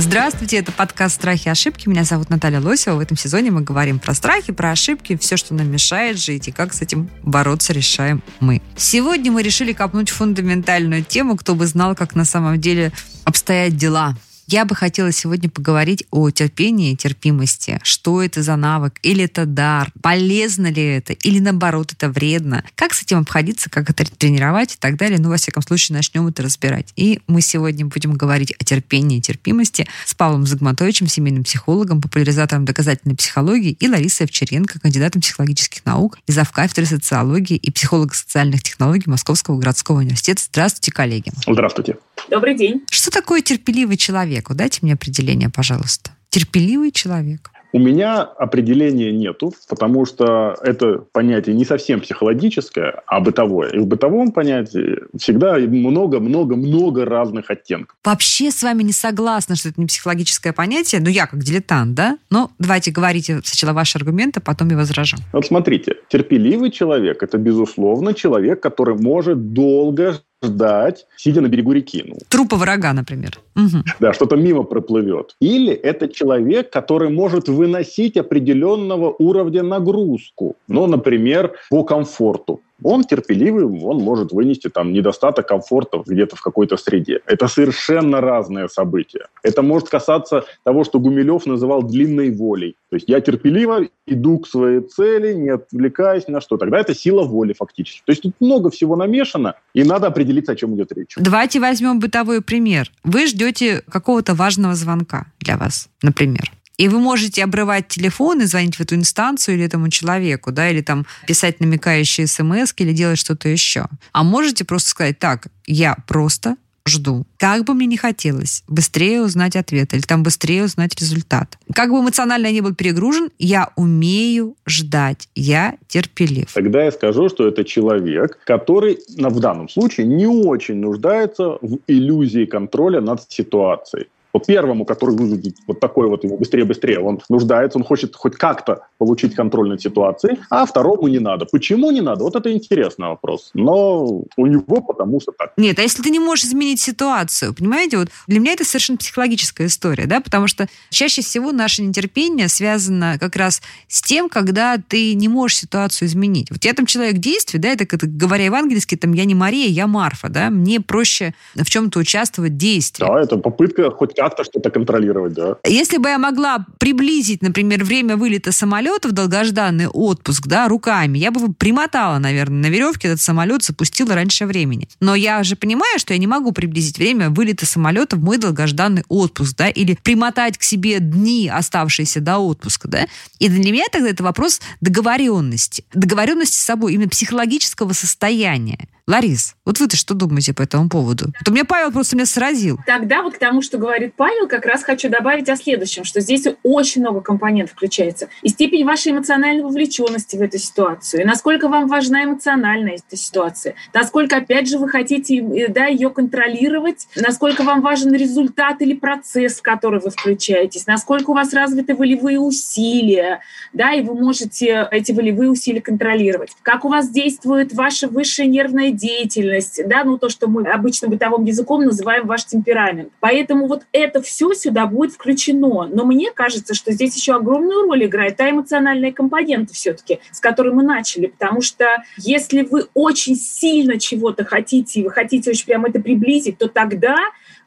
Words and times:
Здравствуйте, 0.00 0.56
это 0.56 0.72
подкаст 0.72 1.16
«Страхи 1.16 1.48
и 1.48 1.50
ошибки». 1.50 1.86
Меня 1.86 2.04
зовут 2.04 2.30
Наталья 2.30 2.58
Лосева. 2.58 2.96
В 2.96 3.00
этом 3.00 3.18
сезоне 3.18 3.50
мы 3.50 3.60
говорим 3.60 3.98
про 3.98 4.14
страхи, 4.14 4.50
про 4.50 4.70
ошибки, 4.70 5.14
все, 5.18 5.36
что 5.36 5.52
нам 5.52 5.70
мешает 5.70 6.18
жить 6.18 6.48
и 6.48 6.52
как 6.52 6.72
с 6.72 6.80
этим 6.80 7.10
бороться, 7.22 7.74
решаем 7.74 8.22
мы. 8.40 8.62
Сегодня 8.76 9.30
мы 9.30 9.42
решили 9.42 9.74
копнуть 9.74 10.08
фундаментальную 10.08 11.04
тему, 11.04 11.36
кто 11.36 11.54
бы 11.54 11.66
знал, 11.66 11.94
как 11.94 12.14
на 12.14 12.24
самом 12.24 12.58
деле 12.58 12.92
обстоят 13.26 13.76
дела– 13.76 14.16
я 14.50 14.64
бы 14.64 14.74
хотела 14.74 15.12
сегодня 15.12 15.48
поговорить 15.48 16.04
о 16.10 16.30
терпении 16.30 16.92
и 16.92 16.96
терпимости. 16.96 17.78
Что 17.84 18.20
это 18.20 18.42
за 18.42 18.56
навык? 18.56 18.98
Или 19.02 19.24
это 19.24 19.46
дар? 19.46 19.92
Полезно 20.02 20.66
ли 20.66 20.82
это? 20.82 21.12
Или 21.12 21.38
наоборот, 21.38 21.92
это 21.92 22.08
вредно? 22.08 22.64
Как 22.74 22.92
с 22.92 23.02
этим 23.02 23.18
обходиться? 23.18 23.70
Как 23.70 23.88
это 23.90 24.04
тренировать 24.04 24.74
и 24.74 24.76
так 24.78 24.96
далее? 24.96 25.20
Ну, 25.20 25.28
во 25.28 25.36
всяком 25.36 25.62
случае, 25.62 25.96
начнем 25.96 26.26
это 26.26 26.42
разбирать. 26.42 26.92
И 26.96 27.20
мы 27.28 27.42
сегодня 27.42 27.86
будем 27.86 28.12
говорить 28.14 28.52
о 28.58 28.64
терпении 28.64 29.18
и 29.18 29.20
терпимости 29.20 29.86
с 30.04 30.14
Павлом 30.14 30.46
Загматовичем, 30.46 31.06
семейным 31.06 31.44
психологом, 31.44 32.02
популяризатором 32.02 32.64
доказательной 32.64 33.14
психологии, 33.14 33.76
и 33.78 33.88
Ларисой 33.88 34.26
Овчаренко, 34.26 34.80
кандидатом 34.80 35.22
психологических 35.22 35.84
наук 35.84 36.18
и 36.26 36.32
завкафедры 36.32 36.86
социологии 36.86 37.56
и 37.56 37.70
психолого-социальных 37.70 38.64
технологий 38.64 39.08
Московского 39.08 39.58
городского 39.58 39.98
университета. 39.98 40.42
Здравствуйте, 40.42 40.90
коллеги. 40.90 41.30
Здравствуйте. 41.46 41.96
Добрый 42.28 42.56
день. 42.56 42.82
Что 42.90 43.10
такое 43.10 43.42
терпеливый 43.42 43.96
человек? 43.96 44.39
Дайте 44.48 44.80
мне 44.82 44.94
определение, 44.94 45.50
пожалуйста. 45.50 46.10
Терпеливый 46.30 46.92
человек. 46.92 47.50
У 47.72 47.78
меня 47.78 48.22
определения 48.22 49.12
нету, 49.12 49.54
потому 49.68 50.04
что 50.04 50.56
это 50.62 51.04
понятие 51.12 51.54
не 51.54 51.64
совсем 51.64 52.00
психологическое, 52.00 53.02
а 53.06 53.20
бытовое. 53.20 53.70
И 53.70 53.78
в 53.78 53.86
бытовом 53.86 54.32
понятии 54.32 54.98
всегда 55.16 55.56
много-много-много 55.56 57.04
разных 57.04 57.48
оттенков. 57.50 57.96
Вообще 58.04 58.50
с 58.50 58.64
вами 58.64 58.82
не 58.82 58.92
согласна, 58.92 59.54
что 59.54 59.68
это 59.68 59.80
не 59.80 59.86
психологическое 59.86 60.52
понятие. 60.52 61.00
Ну, 61.00 61.10
я 61.10 61.28
как 61.28 61.44
дилетант, 61.44 61.94
да? 61.94 62.18
Но 62.28 62.50
давайте 62.58 62.90
говорите 62.90 63.40
сначала 63.44 63.72
ваши 63.72 63.98
аргументы, 63.98 64.40
потом 64.40 64.68
я 64.70 64.76
возражу. 64.76 65.16
Вот 65.32 65.46
смотрите, 65.46 65.94
терпеливый 66.08 66.72
человек– 66.72 67.22
это, 67.24 67.38
безусловно, 67.38 68.14
человек, 68.14 68.60
который 68.60 68.96
может 68.96 69.52
долго 69.52 70.20
ждать, 70.42 71.06
сидя 71.16 71.40
на 71.40 71.48
берегу 71.48 71.72
реки. 71.72 72.04
Ну, 72.06 72.16
Трупа 72.28 72.56
врага, 72.56 72.92
например. 72.92 73.40
Угу. 73.56 73.84
да, 74.00 74.12
что-то 74.12 74.36
мимо 74.36 74.62
проплывет. 74.62 75.36
Или 75.40 75.72
это 75.72 76.08
человек, 76.08 76.70
который 76.70 77.10
может 77.10 77.48
выносить 77.48 78.16
определенного 78.16 79.14
уровня 79.18 79.62
нагрузку. 79.62 80.56
Ну, 80.68 80.86
например, 80.86 81.52
по 81.70 81.84
комфорту 81.84 82.60
он 82.82 83.04
терпеливый, 83.04 83.64
он 83.64 83.98
может 83.98 84.32
вынести 84.32 84.68
там 84.68 84.92
недостаток 84.92 85.48
комфорта 85.48 86.02
где-то 86.06 86.36
в 86.36 86.42
какой-то 86.42 86.76
среде. 86.76 87.20
Это 87.26 87.48
совершенно 87.48 88.20
разные 88.20 88.68
события. 88.68 89.26
Это 89.42 89.62
может 89.62 89.88
касаться 89.88 90.44
того, 90.64 90.84
что 90.84 90.98
Гумилев 90.98 91.46
называл 91.46 91.82
длинной 91.82 92.30
волей. 92.30 92.76
То 92.90 92.96
есть 92.96 93.08
я 93.08 93.20
терпеливо 93.20 93.86
иду 94.06 94.38
к 94.38 94.48
своей 94.48 94.80
цели, 94.80 95.32
не 95.32 95.50
отвлекаясь 95.50 96.26
на 96.28 96.40
что. 96.40 96.56
Тогда 96.56 96.78
это 96.78 96.94
сила 96.94 97.22
воли 97.22 97.54
фактически. 97.56 98.02
То 98.04 98.12
есть 98.12 98.22
тут 98.22 98.34
много 98.40 98.70
всего 98.70 98.96
намешано, 98.96 99.54
и 99.74 99.84
надо 99.84 100.08
определиться, 100.08 100.52
о 100.52 100.56
чем 100.56 100.74
идет 100.74 100.92
речь. 100.92 101.14
Давайте 101.16 101.60
возьмем 101.60 102.00
бытовой 102.00 102.42
пример. 102.42 102.90
Вы 103.04 103.26
ждете 103.26 103.82
какого-то 103.88 104.34
важного 104.34 104.74
звонка 104.74 105.26
для 105.40 105.56
вас, 105.56 105.88
например. 106.02 106.50
И 106.80 106.88
вы 106.88 106.98
можете 106.98 107.44
обрывать 107.44 107.88
телефон 107.88 108.40
и 108.40 108.46
звонить 108.46 108.76
в 108.76 108.80
эту 108.80 108.94
инстанцию 108.94 109.56
или 109.56 109.66
этому 109.66 109.90
человеку, 109.90 110.50
да, 110.50 110.70
или 110.70 110.80
там 110.80 111.04
писать 111.26 111.60
намекающие 111.60 112.26
смс 112.26 112.72
или 112.78 112.92
делать 112.94 113.18
что-то 113.18 113.50
еще. 113.50 113.84
А 114.12 114.24
можете 114.24 114.64
просто 114.64 114.88
сказать, 114.88 115.18
так, 115.18 115.48
я 115.66 115.94
просто 116.08 116.56
жду. 116.88 117.26
Как 117.36 117.64
бы 117.64 117.74
мне 117.74 117.84
не 117.84 117.98
хотелось 117.98 118.64
быстрее 118.66 119.20
узнать 119.20 119.56
ответ 119.56 119.92
или 119.92 120.00
там 120.00 120.22
быстрее 120.22 120.64
узнать 120.64 120.98
результат. 120.98 121.58
Как 121.74 121.90
бы 121.90 122.00
эмоционально 122.00 122.46
я 122.46 122.52
не 122.52 122.60
был 122.62 122.74
перегружен, 122.74 123.28
я 123.38 123.68
умею 123.76 124.56
ждать. 124.66 125.28
Я 125.34 125.74
терпелив. 125.86 126.50
Тогда 126.50 126.84
я 126.84 126.92
скажу, 126.92 127.28
что 127.28 127.46
это 127.46 127.62
человек, 127.62 128.38
который 128.44 129.00
в 129.18 129.40
данном 129.40 129.68
случае 129.68 130.06
не 130.06 130.26
очень 130.26 130.76
нуждается 130.76 131.58
в 131.60 131.80
иллюзии 131.86 132.46
контроля 132.46 133.02
над 133.02 133.30
ситуацией. 133.30 134.06
Вот 134.32 134.46
первому, 134.46 134.84
который 134.84 135.16
выглядит 135.16 135.56
вот 135.66 135.80
такой 135.80 136.08
вот 136.08 136.24
ему 136.24 136.38
быстрее-быстрее, 136.38 137.00
он 137.00 137.20
нуждается, 137.28 137.78
он 137.78 137.84
хочет 137.84 138.16
хоть 138.16 138.36
как-то 138.36 138.86
получить 138.98 139.34
контроль 139.34 139.68
над 139.68 139.80
ситуацией, 139.80 140.38
а 140.50 140.66
второму 140.66 141.08
не 141.08 141.18
надо. 141.18 141.46
Почему 141.46 141.90
не 141.90 142.00
надо? 142.00 142.24
Вот 142.24 142.36
это 142.36 142.52
интересный 142.52 143.08
вопрос. 143.08 143.50
Но 143.54 144.24
у 144.36 144.46
него 144.46 144.80
потому 144.80 145.20
что 145.20 145.32
так. 145.32 145.52
Нет, 145.56 145.78
а 145.78 145.82
если 145.82 146.02
ты 146.02 146.10
не 146.10 146.18
можешь 146.18 146.44
изменить 146.44 146.80
ситуацию, 146.80 147.54
понимаете, 147.54 147.98
вот 147.98 148.08
для 148.26 148.40
меня 148.40 148.52
это 148.52 148.64
совершенно 148.64 148.98
психологическая 148.98 149.66
история, 149.66 150.06
да, 150.06 150.20
потому 150.20 150.46
что 150.46 150.68
чаще 150.90 151.22
всего 151.22 151.52
наше 151.52 151.82
нетерпение 151.82 152.48
связано 152.48 153.18
как 153.18 153.36
раз 153.36 153.62
с 153.88 154.02
тем, 154.02 154.28
когда 154.28 154.76
ты 154.76 155.14
не 155.14 155.28
можешь 155.28 155.58
ситуацию 155.58 156.08
изменить. 156.08 156.50
Вот 156.50 156.64
я 156.64 156.72
там 156.72 156.86
человек 156.86 157.18
действий, 157.18 157.58
да, 157.58 157.68
это, 157.68 157.84
это 157.84 158.06
говоря 158.06 158.44
евангельски, 158.44 158.96
там 158.96 159.12
я 159.12 159.24
не 159.24 159.34
Мария, 159.34 159.68
я 159.68 159.86
Марфа, 159.86 160.28
да, 160.28 160.50
мне 160.50 160.80
проще 160.80 161.34
в 161.54 161.64
чем-то 161.64 161.98
участвовать 161.98 162.52
в 162.52 162.56
действии. 162.56 163.04
Да, 163.04 163.20
это 163.20 163.36
попытка 163.36 163.90
хоть 163.90 164.18
как-то 164.20 164.44
что-то 164.44 164.70
контролировать, 164.70 165.32
да. 165.32 165.56
Если 165.66 165.96
бы 165.96 166.10
я 166.10 166.18
могла 166.18 166.66
приблизить, 166.78 167.40
например, 167.40 167.82
время 167.84 168.18
вылета 168.18 168.52
самолета 168.52 169.08
в 169.08 169.12
долгожданный 169.12 169.88
отпуск, 169.88 170.46
да, 170.46 170.68
руками, 170.68 171.18
я 171.18 171.30
бы 171.30 171.54
примотала, 171.54 172.18
наверное, 172.18 172.68
на 172.68 172.72
веревке 172.72 173.08
этот 173.08 173.22
самолет, 173.22 173.62
запустила 173.62 174.14
раньше 174.14 174.44
времени. 174.44 174.90
Но 175.00 175.14
я 175.14 175.42
же 175.42 175.56
понимаю, 175.56 175.98
что 175.98 176.12
я 176.12 176.18
не 176.18 176.26
могу 176.26 176.52
приблизить 176.52 176.98
время 176.98 177.30
вылета 177.30 177.64
самолета 177.64 178.16
в 178.16 178.22
мой 178.22 178.36
долгожданный 178.36 179.04
отпуск, 179.08 179.56
да, 179.56 179.68
или 179.70 179.96
примотать 180.02 180.58
к 180.58 180.62
себе 180.64 180.98
дни, 181.00 181.48
оставшиеся 181.48 182.20
до 182.20 182.38
отпуска, 182.38 182.88
да. 182.88 183.06
И 183.38 183.48
для 183.48 183.72
меня 183.72 183.84
тогда 183.90 184.10
это 184.10 184.22
вопрос 184.22 184.60
договоренности. 184.82 185.84
Договоренности 185.94 186.56
с 186.56 186.60
собой, 186.60 186.92
именно 186.92 187.08
психологического 187.08 187.94
состояния. 187.94 188.86
Ларис, 189.06 189.56
вот 189.64 189.80
вы-то 189.80 189.96
что 189.96 190.14
думаете 190.14 190.54
по 190.54 190.62
этому 190.62 190.88
поводу? 190.88 191.26
Вот 191.26 191.48
у 191.48 191.52
меня 191.52 191.64
Павел 191.64 191.92
просто 191.92 192.16
меня 192.16 192.26
сразил. 192.26 192.78
Тогда 192.86 193.22
вот 193.22 193.34
к 193.34 193.38
тому, 193.38 193.62
что 193.62 193.78
говорит 193.78 194.14
Павел, 194.16 194.48
как 194.48 194.66
раз 194.66 194.82
хочу 194.82 195.08
добавить 195.08 195.48
о 195.48 195.56
следующем, 195.56 196.04
что 196.04 196.20
здесь 196.20 196.46
очень 196.62 197.00
много 197.00 197.20
компонентов 197.20 197.76
включается. 197.76 198.28
И 198.42 198.48
степень 198.48 198.84
вашей 198.84 199.12
эмоциональной 199.12 199.62
вовлеченности 199.62 200.36
в 200.36 200.42
эту 200.42 200.58
ситуацию, 200.58 201.22
и 201.22 201.24
насколько 201.24 201.68
вам 201.68 201.88
важна 201.88 202.24
эмоциональная 202.24 202.96
эта 202.96 203.16
ситуация, 203.16 203.74
насколько, 203.92 204.36
опять 204.36 204.68
же, 204.68 204.78
вы 204.78 204.88
хотите 204.88 205.36
э, 205.36 205.68
да, 205.68 205.86
ее 205.86 206.10
контролировать, 206.10 207.08
насколько 207.16 207.62
вам 207.62 207.80
важен 207.80 208.12
результат 208.12 208.82
или 208.82 208.94
процесс, 208.94 209.58
в 209.58 209.62
который 209.62 210.00
вы 210.00 210.10
включаетесь, 210.10 210.86
насколько 210.86 211.30
у 211.30 211.34
вас 211.34 211.52
развиты 211.52 211.94
волевые 211.94 212.38
усилия, 212.38 213.40
да, 213.72 213.92
и 213.92 214.02
вы 214.02 214.14
можете 214.14 214.88
эти 214.90 215.12
волевые 215.12 215.50
усилия 215.50 215.80
контролировать, 215.80 216.50
как 216.62 216.84
у 216.84 216.88
вас 216.88 217.10
действует 217.10 217.72
ваша 217.72 218.08
высшая 218.08 218.46
нервная 218.46 218.89
деятельность, 218.90 219.80
да, 219.86 220.04
ну 220.04 220.18
то, 220.18 220.28
что 220.28 220.48
мы 220.48 220.62
обычно 220.68 221.08
бытовым 221.08 221.44
языком 221.44 221.84
называем 221.84 222.26
ваш 222.26 222.44
темперамент. 222.44 223.12
Поэтому 223.20 223.66
вот 223.66 223.82
это 223.92 224.22
все 224.22 224.52
сюда 224.54 224.86
будет 224.86 225.12
включено. 225.12 225.86
Но 225.86 226.04
мне 226.04 226.30
кажется, 226.30 226.74
что 226.74 226.92
здесь 226.92 227.16
еще 227.16 227.34
огромную 227.34 227.82
роль 227.82 228.04
играет 228.06 228.36
та 228.36 228.50
эмоциональная 228.50 229.12
компонента 229.12 229.74
все-таки, 229.74 230.20
с 230.30 230.40
которой 230.40 230.72
мы 230.72 230.82
начали. 230.82 231.26
Потому 231.26 231.60
что 231.60 231.86
если 232.18 232.62
вы 232.62 232.86
очень 232.94 233.36
сильно 233.36 233.98
чего-то 233.98 234.44
хотите, 234.44 235.00
и 235.00 235.04
вы 235.04 235.10
хотите 235.10 235.50
очень 235.50 235.66
прямо 235.66 235.88
это 235.88 236.00
приблизить, 236.00 236.58
то 236.58 236.68
тогда 236.68 237.16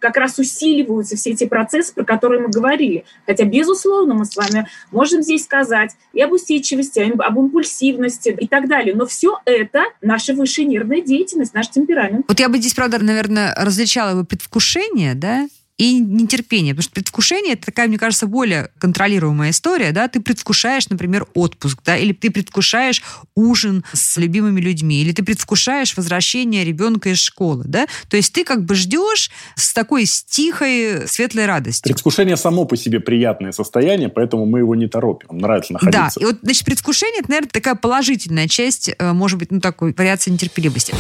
как 0.03 0.17
раз 0.17 0.37
усиливаются 0.37 1.15
все 1.15 1.31
эти 1.31 1.45
процессы, 1.45 1.93
про 1.93 2.03
которые 2.03 2.41
мы 2.41 2.49
говорили. 2.49 3.05
Хотя, 3.25 3.45
безусловно, 3.45 4.13
мы 4.13 4.25
с 4.25 4.35
вами 4.35 4.67
можем 4.91 5.23
здесь 5.23 5.45
сказать 5.45 5.91
и 6.11 6.21
об 6.21 6.33
усидчивости, 6.33 6.99
об 6.99 7.39
импульсивности 7.39 8.35
и 8.37 8.47
так 8.47 8.67
далее. 8.67 8.93
Но 8.93 9.05
все 9.05 9.39
это 9.45 9.85
наша 10.01 10.33
высшая 10.33 10.65
нервная 10.65 10.99
деятельность, 10.99 11.53
наш 11.53 11.69
темперамент. 11.69 12.25
Вот 12.27 12.37
я 12.37 12.49
бы 12.49 12.57
здесь, 12.57 12.73
правда, 12.73 12.99
наверное, 12.99 13.55
различала 13.55 14.13
бы 14.13 14.25
предвкушение, 14.25 15.15
да, 15.15 15.47
и 15.77 15.99
нетерпение. 15.99 16.73
Потому 16.73 16.83
что 16.83 16.93
предвкушение 16.93 17.53
это 17.53 17.67
такая, 17.67 17.87
мне 17.87 17.97
кажется, 17.97 18.27
более 18.27 18.69
контролируемая 18.77 19.51
история, 19.51 19.91
да, 19.91 20.07
ты 20.07 20.21
предвкушаешь, 20.21 20.89
например, 20.89 21.25
отпуск, 21.33 21.79
да, 21.83 21.97
или 21.97 22.13
ты 22.13 22.29
предвкушаешь 22.29 23.01
ужин 23.35 23.83
с 23.91 24.17
любимыми 24.17 24.61
людьми, 24.61 25.01
или 25.01 25.11
ты 25.11 25.23
предвкушаешь 25.23 25.97
возвращение 25.97 26.63
ребенка 26.63 27.09
из 27.09 27.19
школы, 27.19 27.63
да, 27.65 27.87
то 28.07 28.17
есть 28.17 28.33
ты 28.33 28.43
как 28.43 28.63
бы 28.65 28.75
ждешь 28.75 29.31
с 29.55 29.73
такой 29.73 30.05
с 30.05 30.23
тихой, 30.23 31.07
светлой 31.07 31.45
радостью. 31.45 31.89
Предвкушение 31.89 32.37
само 32.37 32.65
по 32.65 32.77
себе 32.77 32.99
приятное 32.99 33.51
состояние, 33.51 34.09
поэтому 34.09 34.45
мы 34.45 34.59
его 34.59 34.75
не 34.75 34.87
торопим, 34.87 35.29
нам 35.29 35.39
нравится 35.39 35.73
находиться. 35.73 36.19
Да, 36.19 36.23
и 36.23 36.25
вот, 36.25 36.39
значит, 36.43 36.65
предвкушение, 36.65 37.21
это, 37.21 37.29
наверное, 37.29 37.49
такая 37.49 37.75
положительная 37.75 38.47
часть, 38.47 38.91
э, 38.97 39.13
может 39.13 39.39
быть, 39.39 39.51
ну, 39.51 39.59
такой 39.59 39.93
вариации 39.93 40.31
нетерпеливости. 40.31 40.93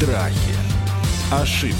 Страхи. 0.00 0.54
Ошибки. 1.30 1.76